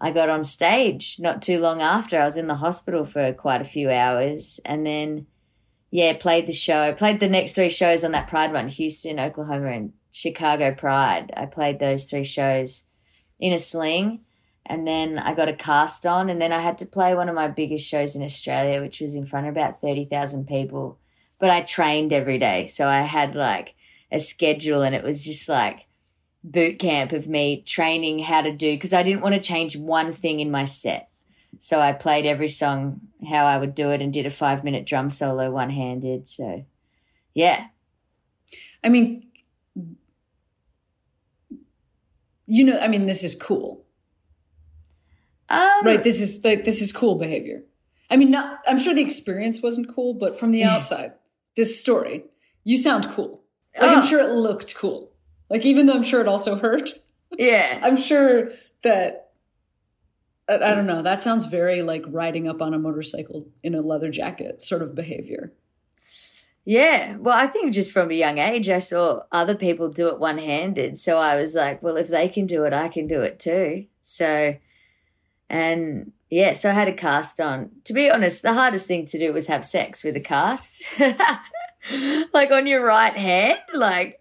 [0.00, 2.20] I got on stage not too long after.
[2.20, 5.26] I was in the hospital for quite a few hours, and then
[5.90, 6.92] yeah, played the show.
[6.92, 11.32] Played the next three shows on that Pride run: Houston, Oklahoma, and Chicago Pride.
[11.34, 12.84] I played those three shows
[13.40, 14.20] in a sling,
[14.68, 17.34] and then I got a cast on, and then I had to play one of
[17.34, 20.98] my biggest shows in Australia, which was in front of about thirty thousand people.
[21.38, 23.74] But I trained every day, so I had like
[24.10, 25.86] a schedule, and it was just like
[26.44, 30.12] boot camp of me training how to do because I didn't want to change one
[30.12, 31.08] thing in my set.
[31.58, 34.86] So I played every song how I would do it and did a five minute
[34.86, 36.28] drum solo one handed.
[36.28, 36.64] So
[37.34, 37.66] yeah.
[38.84, 39.26] I mean,
[42.46, 43.84] you know, I mean, this is cool,
[45.48, 46.02] Um, right?
[46.02, 47.62] This is like this is cool behavior.
[48.10, 48.60] I mean, not.
[48.66, 51.12] I'm sure the experience wasn't cool, but from the outside,
[51.56, 52.24] this story,
[52.64, 53.42] you sound cool.
[53.80, 54.06] Like I'm Oh.
[54.06, 55.12] sure it looked cool.
[55.50, 56.90] Like even though I'm sure it also hurt,
[57.36, 57.78] yeah.
[57.82, 58.50] I'm sure
[58.82, 59.30] that
[60.48, 61.02] I, I don't know.
[61.02, 64.94] That sounds very like riding up on a motorcycle in a leather jacket sort of
[64.94, 65.52] behavior.
[66.64, 67.16] Yeah.
[67.18, 70.38] Well, I think just from a young age, I saw other people do it one
[70.38, 70.98] handed.
[70.98, 73.86] So I was like, well, if they can do it, I can do it too.
[74.00, 74.56] So,
[75.48, 77.70] and yeah, so I had a cast on.
[77.84, 80.82] To be honest, the hardest thing to do was have sex with a cast.
[82.32, 83.58] like on your right hand.
[83.74, 84.20] Like,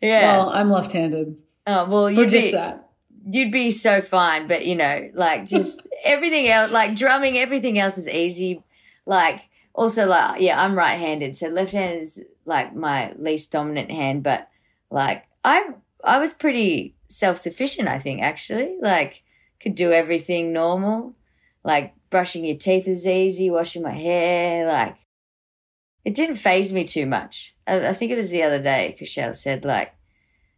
[0.00, 0.38] yeah.
[0.38, 2.88] Well, I'm left-handed oh, well, you'd just be, that.
[3.30, 7.98] you'd be so fine, but you know, like just everything else, like drumming, everything else
[7.98, 8.62] is easy.
[9.04, 9.42] Like
[9.74, 14.22] also, like yeah, I'm right-handed, so left hand is like my least dominant hand.
[14.22, 14.48] But
[14.90, 15.70] like I,
[16.02, 17.88] I was pretty self-sufficient.
[17.88, 19.22] I think actually, like
[19.62, 21.14] could do everything normal.
[21.64, 24.96] Like brushing your teeth was easy, washing my hair, like.
[26.04, 27.56] It didn't phase me too much.
[27.66, 29.92] I, I think it was the other day, Chrishell said, like,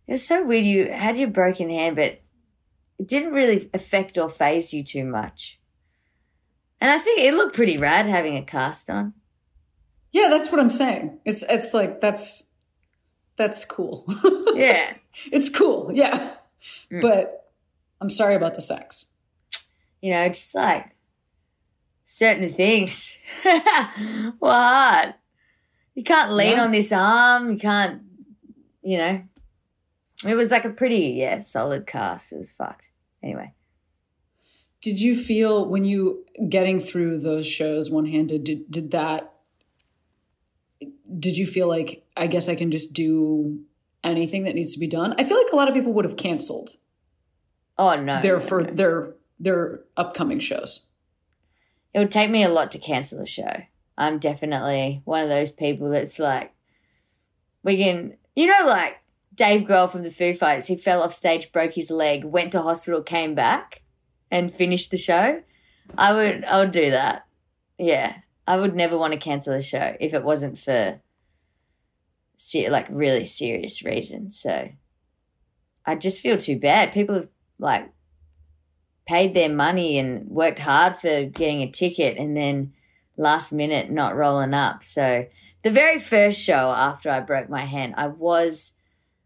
[0.07, 0.67] it was so weird.
[0.67, 2.21] You had your broken hand, but
[2.99, 5.59] it didn't really affect or phase you too much.
[6.81, 9.15] And I think it looked pretty rad having a cast on.
[10.11, 11.19] Yeah, that's what I'm saying.
[11.25, 12.53] It's it's like that's
[13.37, 14.07] that's cool.
[14.55, 14.95] Yeah.
[15.31, 15.91] it's cool.
[15.95, 16.35] Yeah.
[16.91, 17.01] Mm.
[17.01, 17.48] But
[18.01, 19.07] I'm sorry about the sex.
[20.01, 20.91] you know, just like
[22.05, 23.19] certain things
[24.39, 25.19] what?
[25.95, 26.65] You can't lean Yeah.
[26.65, 27.51] on this arm.
[27.51, 28.03] You can't,
[28.83, 29.23] you know.
[30.27, 32.33] It was like a pretty, yeah, solid cast.
[32.33, 32.91] It was fucked.
[33.23, 33.53] Anyway.
[34.81, 39.33] Did you feel when you getting through those shows one handed, did, did that,
[41.19, 43.61] did you feel like, I guess I can just do
[44.05, 45.15] anything that needs to be done?
[45.19, 46.71] I feel like a lot of people would have canceled
[47.79, 48.21] Oh, no.
[48.21, 48.73] their, no, for no.
[48.73, 50.87] their, their upcoming shows.
[51.95, 53.62] it would take me a lot to cancel a show.
[53.97, 56.53] I'm definitely one of those people that's like,
[57.62, 58.99] we can, you know, like
[59.35, 60.67] Dave Grohl from the Foo Fighters.
[60.67, 63.83] He fell off stage, broke his leg, went to hospital, came back,
[64.31, 65.43] and finished the show.
[65.97, 67.26] I would, I would do that.
[67.79, 68.14] Yeah,
[68.47, 71.01] I would never want to cancel a show if it wasn't for,
[72.55, 74.39] like, really serious reasons.
[74.39, 74.68] So,
[75.87, 76.93] I just feel too bad.
[76.93, 77.29] People have
[77.59, 77.91] like
[79.07, 82.73] paid their money and worked hard for getting a ticket and then
[83.17, 84.85] last minute not rolling up.
[84.85, 85.27] So
[85.63, 88.75] the very first show after I broke my hand, I was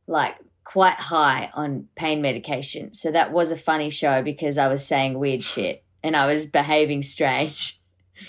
[0.06, 2.94] like quite high on pain medication.
[2.94, 6.46] So that was a funny show because I was saying weird shit and I was
[6.46, 7.78] behaving strange.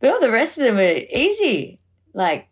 [0.00, 1.78] But all the rest of them were easy.
[2.12, 2.48] Like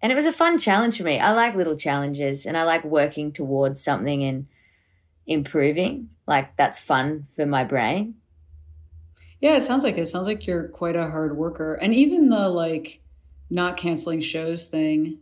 [0.00, 1.18] and it was a fun challenge for me.
[1.18, 4.46] I like little challenges and I like working towards something and
[5.26, 6.10] improving.
[6.32, 8.14] Like that's fun for my brain.
[9.38, 10.00] Yeah, it sounds like it.
[10.00, 11.74] it sounds like you're quite a hard worker.
[11.74, 13.02] And even the like
[13.50, 15.18] not canceling shows thing.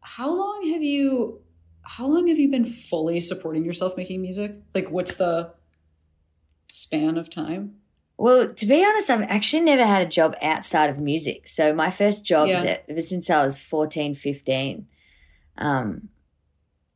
[0.00, 1.40] How long have you
[1.80, 4.56] how long have you been fully supporting yourself making music?
[4.74, 5.54] Like what's the
[6.68, 7.76] span of time?
[8.18, 11.48] Well, to be honest, I've actually never had a job outside of music.
[11.48, 12.80] So my first job Yeah.
[12.86, 14.86] ever since I was 14, 15,
[15.56, 16.10] um,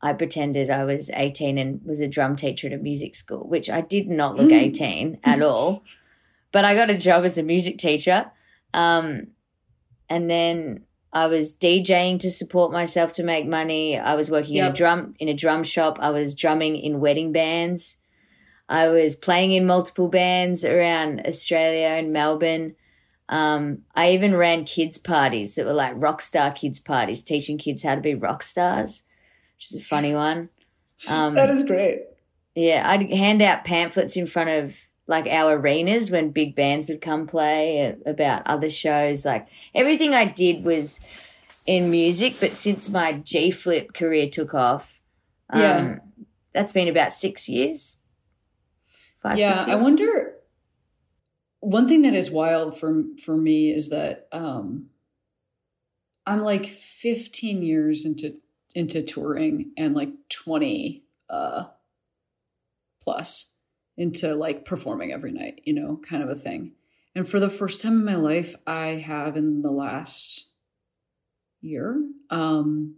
[0.00, 3.68] I pretended I was 18 and was a drum teacher at a music school, which
[3.68, 4.62] I did not look Mm.
[4.62, 5.82] 18 at all.
[6.52, 8.30] But I got a job as a music teacher.
[8.72, 9.28] Um,
[10.08, 13.98] and then I was DJing to support myself to make money.
[13.98, 15.98] I was working in a drum in a drum shop.
[16.00, 17.96] I was drumming in wedding bands.
[18.68, 22.76] I was playing in multiple bands around Australia and Melbourne.
[23.30, 27.82] Um, I even ran kids' parties that were like rock star kids' parties, teaching kids
[27.82, 29.02] how to be rock stars,
[29.58, 30.48] which is a funny one.
[31.08, 32.02] Um, that is great.
[32.54, 37.00] yeah, I'd hand out pamphlets in front of like our arenas when big bands would
[37.00, 39.24] come play uh, about other shows.
[39.24, 41.00] Like everything I did was
[41.66, 44.98] in music, but since my G Flip career took off,
[45.50, 45.98] um, Yeah.
[46.52, 47.96] that's been about six years.
[49.22, 50.34] Five, yeah, six I wonder.
[51.60, 54.90] One thing that is wild for for me is that um,
[56.26, 58.36] I'm like 15 years into
[58.78, 61.64] into touring and like 20 uh,
[63.02, 63.56] plus
[63.96, 66.72] into like performing every night, you know, kind of a thing.
[67.14, 70.50] And for the first time in my life, I have in the last
[71.60, 72.00] year
[72.30, 72.94] um,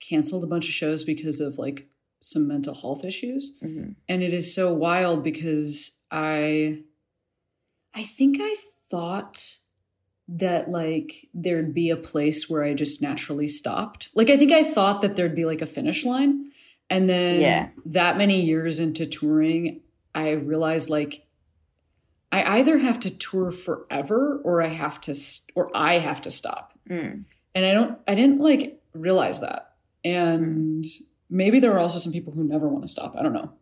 [0.00, 1.88] canceled a bunch of shows because of like
[2.20, 3.94] some mental health issues Mhm.
[4.08, 6.82] and it is so wild because i
[7.94, 8.56] i think i
[8.90, 9.58] thought
[10.30, 14.10] that like there'd be a place where i just naturally stopped.
[14.14, 16.50] Like i think i thought that there'd be like a finish line
[16.90, 17.68] and then Yeah.
[17.86, 19.80] that many years into touring
[20.14, 21.24] i realized like
[22.30, 25.14] i either have to tour forever or i have to
[25.54, 26.78] or i have to stop.
[26.90, 27.24] Mm.
[27.54, 29.64] and i don't i didn't like realize that.
[30.04, 30.84] And
[31.28, 33.14] maybe there are also some people who never want to stop.
[33.18, 33.52] I don't know.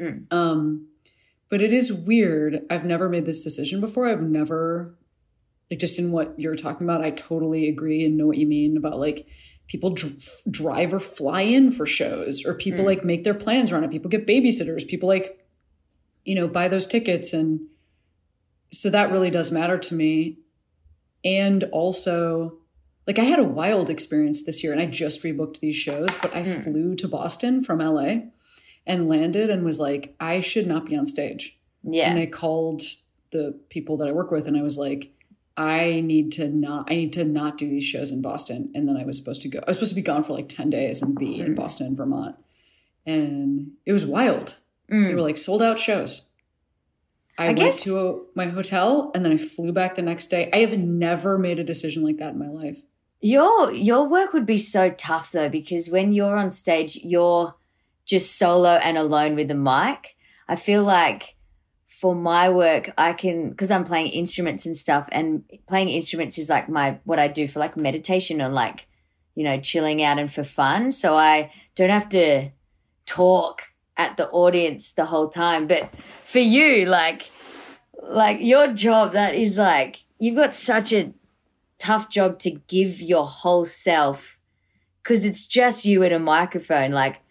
[0.00, 0.26] Mm.
[0.32, 0.88] um
[1.48, 2.62] but it is weird.
[2.68, 4.08] I've never made this decision before.
[4.08, 4.94] I've never
[5.70, 8.76] like just in what you're talking about i totally agree and know what you mean
[8.76, 9.26] about like
[9.68, 10.16] people dr-
[10.50, 12.86] drive or fly in for shows or people Mm.
[12.86, 15.44] like make their plans around it people get babysitters people like
[16.24, 17.60] you know buy those tickets and
[18.72, 20.38] so that really does matter to me
[21.24, 22.58] and also
[23.06, 26.34] like I had a wild experience this year and I just rebooked these shows, but
[26.34, 26.64] I Mm.
[26.64, 28.32] flew to Boston from LA
[28.84, 31.56] and landed and was like, I should not be on stage.
[31.84, 32.10] Yeah.
[32.10, 32.82] And I called
[33.30, 35.12] the people that I work with and I was like,
[35.56, 38.70] I need to not I need to not do these shows in Boston.
[38.74, 40.48] And then I was supposed to go I was supposed to be gone for like
[40.48, 41.56] 10 days and be in Mm.
[41.56, 42.36] Boston and Vermont.
[43.06, 44.58] And it was wild.
[44.90, 45.08] Mm.
[45.08, 46.28] They were like sold out shows.
[47.38, 50.26] I, I went guess- to a, my hotel and then I flew back the next
[50.28, 50.50] day.
[50.52, 52.82] I have never made a decision like that in my life.
[53.20, 57.54] Your your work would be so tough though because when you're on stage, you're
[58.04, 60.16] just solo and alone with the mic.
[60.48, 61.34] I feel like
[62.00, 66.50] for my work, I can because I'm playing instruments and stuff, and playing instruments is
[66.50, 68.86] like my what I do for like meditation and like
[69.34, 70.92] you know chilling out and for fun.
[70.92, 72.50] So I don't have to
[73.06, 73.62] talk
[73.96, 75.66] at the audience the whole time.
[75.66, 75.90] But
[76.22, 77.30] for you, like
[78.02, 81.14] like your job, that is like you've got such a
[81.78, 84.38] tough job to give your whole self
[85.02, 87.22] because it's just you at a microphone like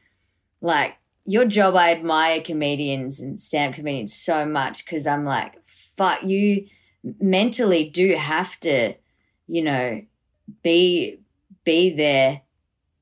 [0.59, 0.95] like
[1.26, 6.23] your job i admire comedians and stand up comedians so much because i'm like fuck
[6.23, 6.67] you
[7.19, 8.93] mentally do have to
[9.47, 10.01] you know
[10.63, 11.19] be
[11.63, 12.41] be there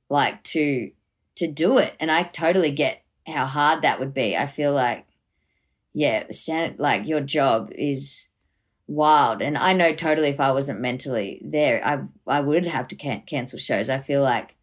[0.10, 0.92] like to
[1.36, 1.94] to do it.
[2.00, 4.36] And i totally get how hard that would be.
[4.36, 5.06] I feel like
[5.94, 8.28] yeah stand like your job is
[8.88, 9.42] wild.
[9.42, 13.24] And i know totally if i wasn't mentally there i i would have to can-
[13.26, 13.90] cancel shows.
[13.90, 14.56] I feel like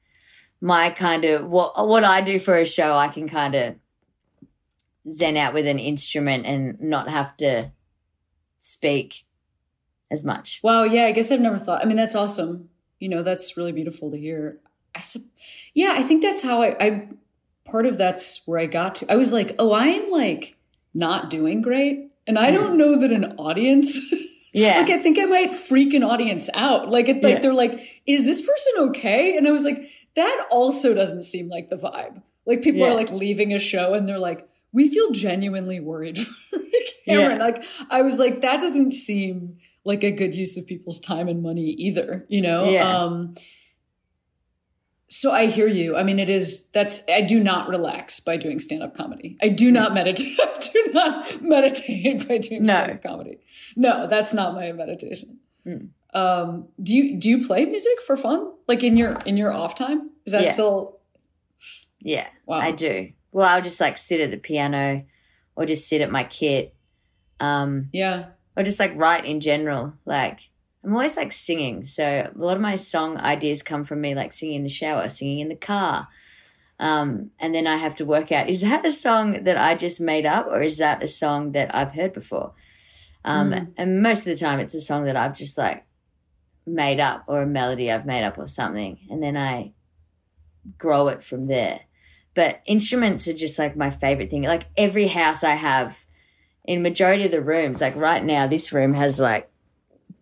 [0.60, 3.74] my kind of what what i do for a show i can kind of
[5.08, 7.70] zen out with an instrument and not have to
[8.58, 9.24] speak
[10.10, 11.82] as much Wow, yeah, I guess I've never thought.
[11.82, 12.68] I mean, that's awesome.
[12.98, 14.58] You know, that's really beautiful to hear.
[14.94, 15.22] I sup-
[15.72, 17.08] yeah, I think that's how I, I
[17.64, 19.10] part of that's where I got to.
[19.12, 20.56] I was like, oh, I'm like
[20.92, 24.02] not doing great, and I don't know that an audience.
[24.52, 26.90] yeah like I think I might freak an audience out.
[26.90, 27.40] Like it, like Yeah.
[27.40, 29.84] they're like, "Is this person okay?" And I was like,
[30.16, 32.88] "That also doesn't seem like the vibe." Like people Yeah.
[32.92, 36.18] are like leaving a show and they're like, "We feel genuinely worried
[36.50, 36.58] for
[37.06, 37.44] Cameron." Yeah.
[37.44, 41.42] Like I was like, "That doesn't seem like a good use of people's time and
[41.42, 42.68] money either." You know?
[42.68, 42.88] Yeah.
[42.96, 43.34] Um,
[45.12, 45.96] So I hear you.
[45.96, 49.36] I mean, it is that's I do not relax by doing stand up comedy.
[49.42, 50.38] I do not meditate.
[50.40, 52.74] I do not meditate by doing No.
[52.74, 53.38] stand up comedy.
[53.76, 55.38] No, that's not my meditation.
[55.66, 55.88] Mm.
[56.12, 58.52] Um, do you do you play music for fun?
[58.66, 60.10] Like in your in your off time?
[60.26, 60.52] Is that Yeah.
[60.52, 60.98] still
[62.00, 62.58] Yeah, wow?
[62.58, 63.12] I do.
[63.32, 65.04] Well, I'll just like sit at the piano
[65.56, 66.74] or just sit at my kit.
[67.38, 68.26] Um, Yeah.
[68.56, 69.94] or just like write in general.
[70.04, 70.40] Like
[70.82, 72.04] I'm always like singing, so
[72.34, 75.40] a lot of my song ideas come from me like singing in the shower, singing
[75.40, 76.08] in the car.
[76.78, 80.00] Um, and then I have to work out is that a song that I just
[80.00, 82.54] made up or is that a song that I've heard before?
[83.24, 83.72] Um, Mm.
[83.76, 85.84] And most of the time it's a song that I've just like
[86.74, 88.98] made up or a melody I've made up or something.
[89.10, 89.72] And then I
[90.78, 91.80] grow it from there.
[92.34, 94.42] But instruments are just like my favorite thing.
[94.42, 96.04] Like every house I have,
[96.64, 99.50] in majority of the rooms, like right now, this room has like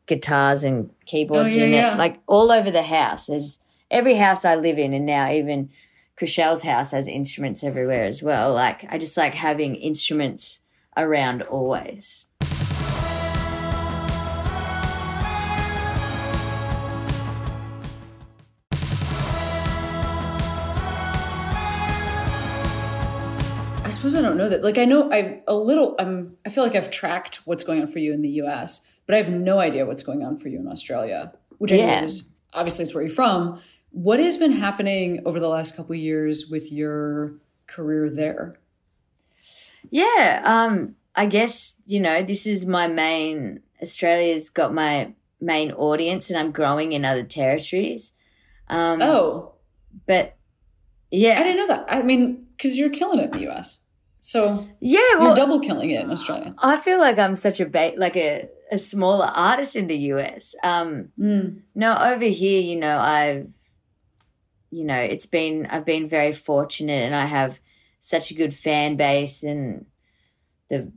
[0.07, 1.95] guitars and keyboards Oh, yeah, in yeah.
[1.95, 3.27] it, like all over the house.
[3.27, 3.59] There's
[3.91, 5.71] every house I live in, and now even
[6.19, 8.55] Chrishell's house has instruments everywhere as well.
[8.55, 10.61] Like I just like having instruments
[10.97, 12.25] around always.
[23.99, 24.63] Suppose I don't know that.
[24.63, 27.89] Like I know I a little I'm I feel like I've tracked what's going on
[27.89, 30.59] for you in the US, but I have no idea what's going on for you
[30.61, 32.01] in Australia, which I Yeah.
[32.01, 33.61] know is obviously it's where you're from.
[33.91, 37.35] What has been happening over the last couple of years with your
[37.67, 38.59] career there?
[39.91, 43.61] Yeah, um, I guess you know this is my main.
[43.83, 48.15] Australia's got my main audience, and I'm growing in other territories.
[48.69, 49.55] Um, Oh,
[50.07, 50.37] but
[51.11, 51.87] yeah, I didn't know that.
[51.89, 53.81] I mean, because you're killing it in the US.
[54.21, 54.99] So yeah.
[55.13, 56.55] you're Well, double killing it in Australia.
[56.59, 60.55] I feel like I'm such a ba- like a, a smaller artist in the US.
[60.63, 61.63] Um, Mm.
[61.75, 63.49] no, over here, you know, I've,
[64.71, 67.59] you know, it's been I've been very fortunate, and I have
[68.01, 69.87] such a good fan base, and
[70.69, 70.93] the,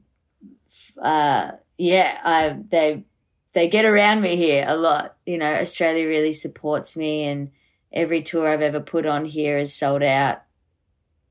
[1.02, 3.06] uh, yeah, I they
[3.54, 5.16] they get around me here a lot.
[5.26, 7.52] You know, Australia really supports me, and
[7.94, 10.42] every tour I've ever put on here is sold out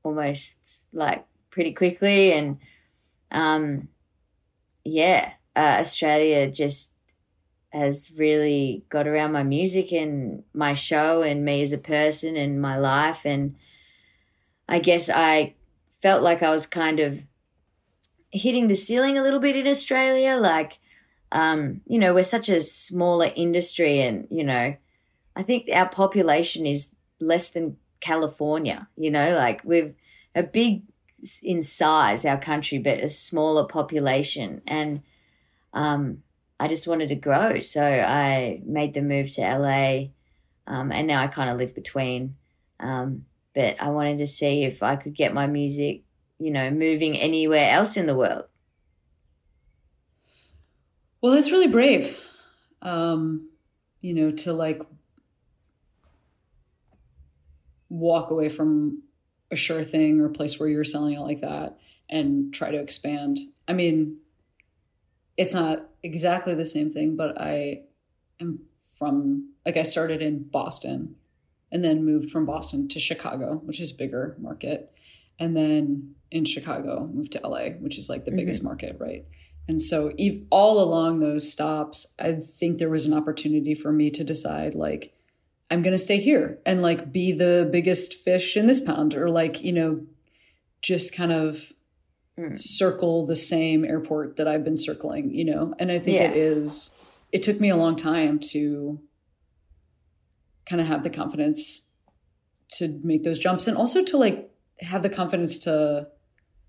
[0.03, 2.57] almost like pretty quickly, and
[3.31, 3.87] um,
[4.83, 6.93] yeah, uh, Australia just
[7.71, 12.61] has really got around my music and my show and me as a person and
[12.61, 13.21] my life.
[13.25, 13.55] And
[14.67, 15.55] I guess I
[16.01, 17.21] felt like I was kind of
[18.31, 20.79] hitting the ceiling a little bit in Australia like
[21.33, 24.73] um you know we're such a smaller industry and you know
[25.35, 29.93] I think our population is less than California you know like we've
[30.33, 30.83] a big
[31.43, 35.01] in size our country but a smaller population and
[35.73, 36.23] um
[36.61, 37.59] I just wanted to grow.
[37.59, 40.09] So I made the move to LA,
[40.67, 42.35] um, and now I kind of live between.
[42.79, 46.03] Um, but I wanted to see if I could get my music,
[46.37, 48.45] you know, moving anywhere else in the world.
[51.19, 52.23] Well, that's really brave.
[52.83, 53.49] Um,
[54.01, 54.83] you know, to like
[57.89, 59.01] walk away from
[59.51, 61.77] a sure thing or a place where you're selling it like that
[62.09, 63.39] and try to expand.
[63.67, 64.17] I mean,
[65.37, 67.83] it's not exactly the same thing, but I
[68.39, 68.59] am
[68.97, 71.15] from like I started in Boston
[71.71, 74.91] and then moved from Boston to Chicago, which is a bigger market.
[75.39, 78.69] And then in Chicago, moved to LA, which is like the biggest mm-hmm.
[78.69, 79.25] market, right?
[79.67, 80.11] And so
[80.49, 85.13] all along those stops, I think there was an opportunity for me to decide like
[85.71, 89.29] I'm going to stay here and like be the biggest fish in this pond or
[89.29, 90.05] like, you know,
[90.81, 91.71] just kind of
[92.39, 92.57] Mm.
[92.57, 95.75] circle the same airport that I've been circling, you know?
[95.79, 96.31] And I think Yeah.
[96.31, 96.95] it is,
[97.33, 99.01] it took me a long time to
[100.65, 101.91] kind of have the confidence
[102.77, 104.49] to make those jumps and also to like
[104.79, 106.07] have the confidence to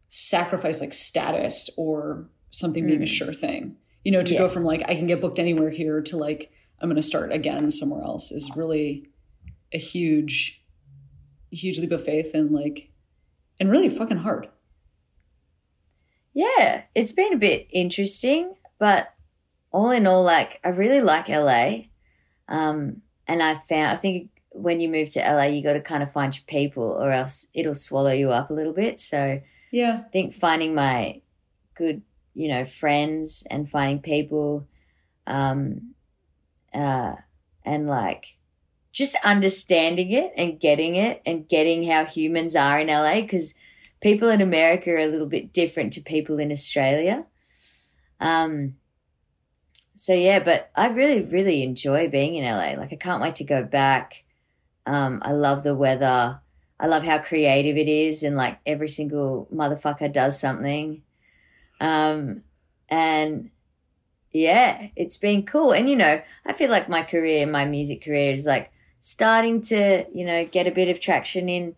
[0.09, 3.77] sacrifice like status or something being a sure thing.
[4.05, 6.51] You know, to go from like I can get booked anywhere here to like
[6.83, 9.09] I'm going to start again somewhere else is really
[9.73, 10.61] a huge
[11.51, 12.91] huge leap of faith and like
[13.61, 14.49] and really fucking hard.
[16.35, 19.15] Yeah, it's been a bit interesting, but
[19.71, 21.85] all in all, like I really like LA.
[22.49, 26.03] Um, and I found I think when you move to LA, you got to kind
[26.03, 28.99] of find your people, or else it'll swallow you up a little bit.
[28.99, 30.03] So Yeah.
[30.07, 31.21] I think finding my
[31.75, 32.03] good,
[32.35, 34.67] you know, friends and finding people,
[35.27, 35.92] um,
[36.75, 37.15] uh,
[37.65, 38.37] and like
[38.93, 43.55] just understanding it and getting it and getting how humans are in LA because
[44.01, 47.25] people in America are a little bit different to people in Australia.
[48.21, 48.75] Um,
[49.97, 52.75] so yeah, but I really, really enjoy being in LA.
[52.81, 54.25] Like I can't wait to go back.
[54.85, 56.41] Um, I love the weather.
[56.79, 61.03] I love how creative it is, and like every single motherfucker does something.
[61.81, 62.43] Um,
[62.89, 63.51] and
[64.33, 65.73] yeah, it's been cool.
[65.73, 70.05] And you know, I feel like my career, my music career, is like starting to
[70.13, 71.75] you know get a bit of traction in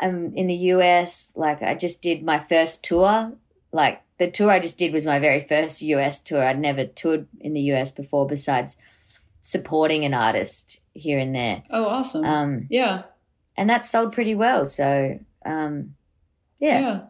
[0.00, 1.32] um in the US.
[1.36, 3.32] Like I just did my first tour.
[3.72, 6.42] Like the tour I just did was my very first US tour.
[6.42, 8.76] I'd never toured in the US before, besides
[9.40, 11.62] supporting an artist here and there.
[11.70, 12.24] Oh, awesome.
[12.24, 13.02] Um, yeah.
[13.56, 14.64] and that sold pretty well.
[14.64, 15.96] So um,
[16.58, 16.80] yeah.
[16.80, 17.00] Yeah.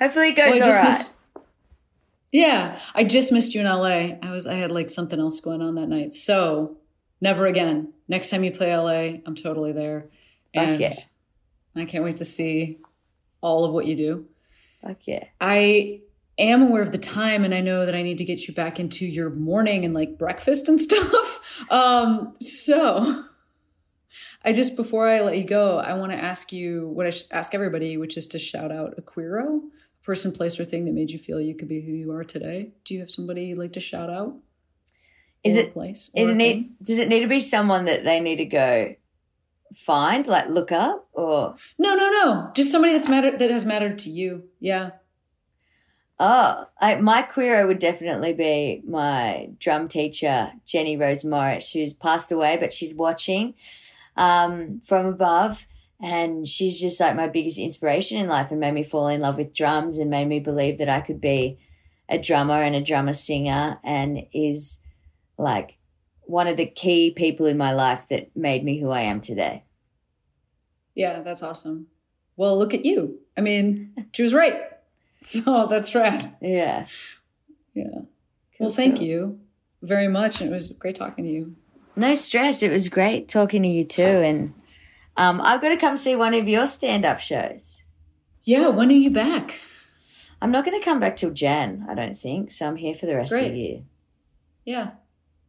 [0.00, 1.10] hopefully it goes Well, all right.
[2.34, 4.16] Yeah, I just missed you in LA.
[4.20, 6.12] I was I had like something else going on that night.
[6.12, 6.78] So
[7.20, 7.92] never again.
[8.08, 10.08] Next time you play LA, I'm totally there.
[10.52, 10.94] Fuck And yeah.
[11.76, 12.80] I can't wait to see
[13.40, 14.26] all of what you do.
[14.82, 15.26] Fuck yeah.
[15.40, 16.00] I
[16.36, 18.80] am aware of the time and I know that I need to get you back
[18.80, 21.70] into your morning and like breakfast and stuff.
[21.70, 23.26] Um, so
[24.44, 27.30] I just, before I let you go, I want to ask you what I should
[27.30, 30.92] ask everybody, which is to shout out a queero, a person, place, or thing that
[30.94, 32.72] made you feel you could be who you are today.
[32.84, 34.36] Do you have somebody you'd like to shout out?
[35.42, 36.10] Is it- place?
[36.14, 38.94] Or it need, does it need to be someone that they need to go
[39.74, 42.50] find, like look up, or No, no, no.
[42.54, 44.44] Just somebody that's mattered that has mattered to you.
[44.60, 44.92] Yeah.
[46.20, 52.30] oh, I, my queero would definitely be my drum teacher, Jenny Rose Morris, who's passed
[52.30, 53.54] away, but she's watching
[54.16, 55.66] um, from above.
[56.02, 59.38] And she's just like my biggest inspiration in life and made me fall in love
[59.38, 61.58] with drums and made me believe that I could be
[62.08, 64.80] a drummer and a drummer singer and is
[65.38, 65.78] like
[66.22, 69.64] one of the key people in my life that made me who I am today.
[70.94, 71.86] Yeah, that's awesome.
[72.36, 73.20] Well, look at you.
[73.36, 74.60] I mean, she was right.
[75.20, 76.36] So that's rad.
[76.42, 76.86] Yeah.
[77.72, 77.84] Yeah.
[77.94, 78.04] Cool,
[78.60, 79.06] Well, thank cool.
[79.06, 79.40] you
[79.80, 80.42] very much.
[80.42, 81.56] And it was great talking to you.
[81.96, 82.62] No stress.
[82.62, 84.02] It was great talking to you too.
[84.02, 84.52] And
[85.16, 87.84] um, I've got to come see one of your stand up shows.
[88.44, 88.68] Yeah.
[88.68, 89.60] When are you back?
[90.42, 92.50] I'm not going to come back till Jan, I don't think.
[92.50, 93.82] So I'm here for the rest of the year.
[94.64, 94.90] Yeah.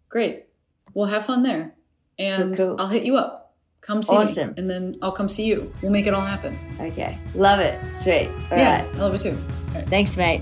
[0.10, 0.46] Great.
[0.94, 1.74] Well, have fun there.
[2.18, 2.76] And Cool, cool.
[2.82, 3.54] I'll hit you up.
[3.82, 4.50] Come see Awesome.
[4.50, 4.54] me.
[4.58, 5.72] And then I'll come see you.
[5.82, 6.58] We'll make it all happen.
[6.80, 7.18] Okay.
[7.36, 7.94] Love it.
[7.94, 8.28] Sweet.
[8.28, 8.60] All right.
[8.60, 8.88] yeah.
[8.94, 9.38] I love it too.
[9.74, 9.88] Right.
[9.90, 10.42] Thanks, mate.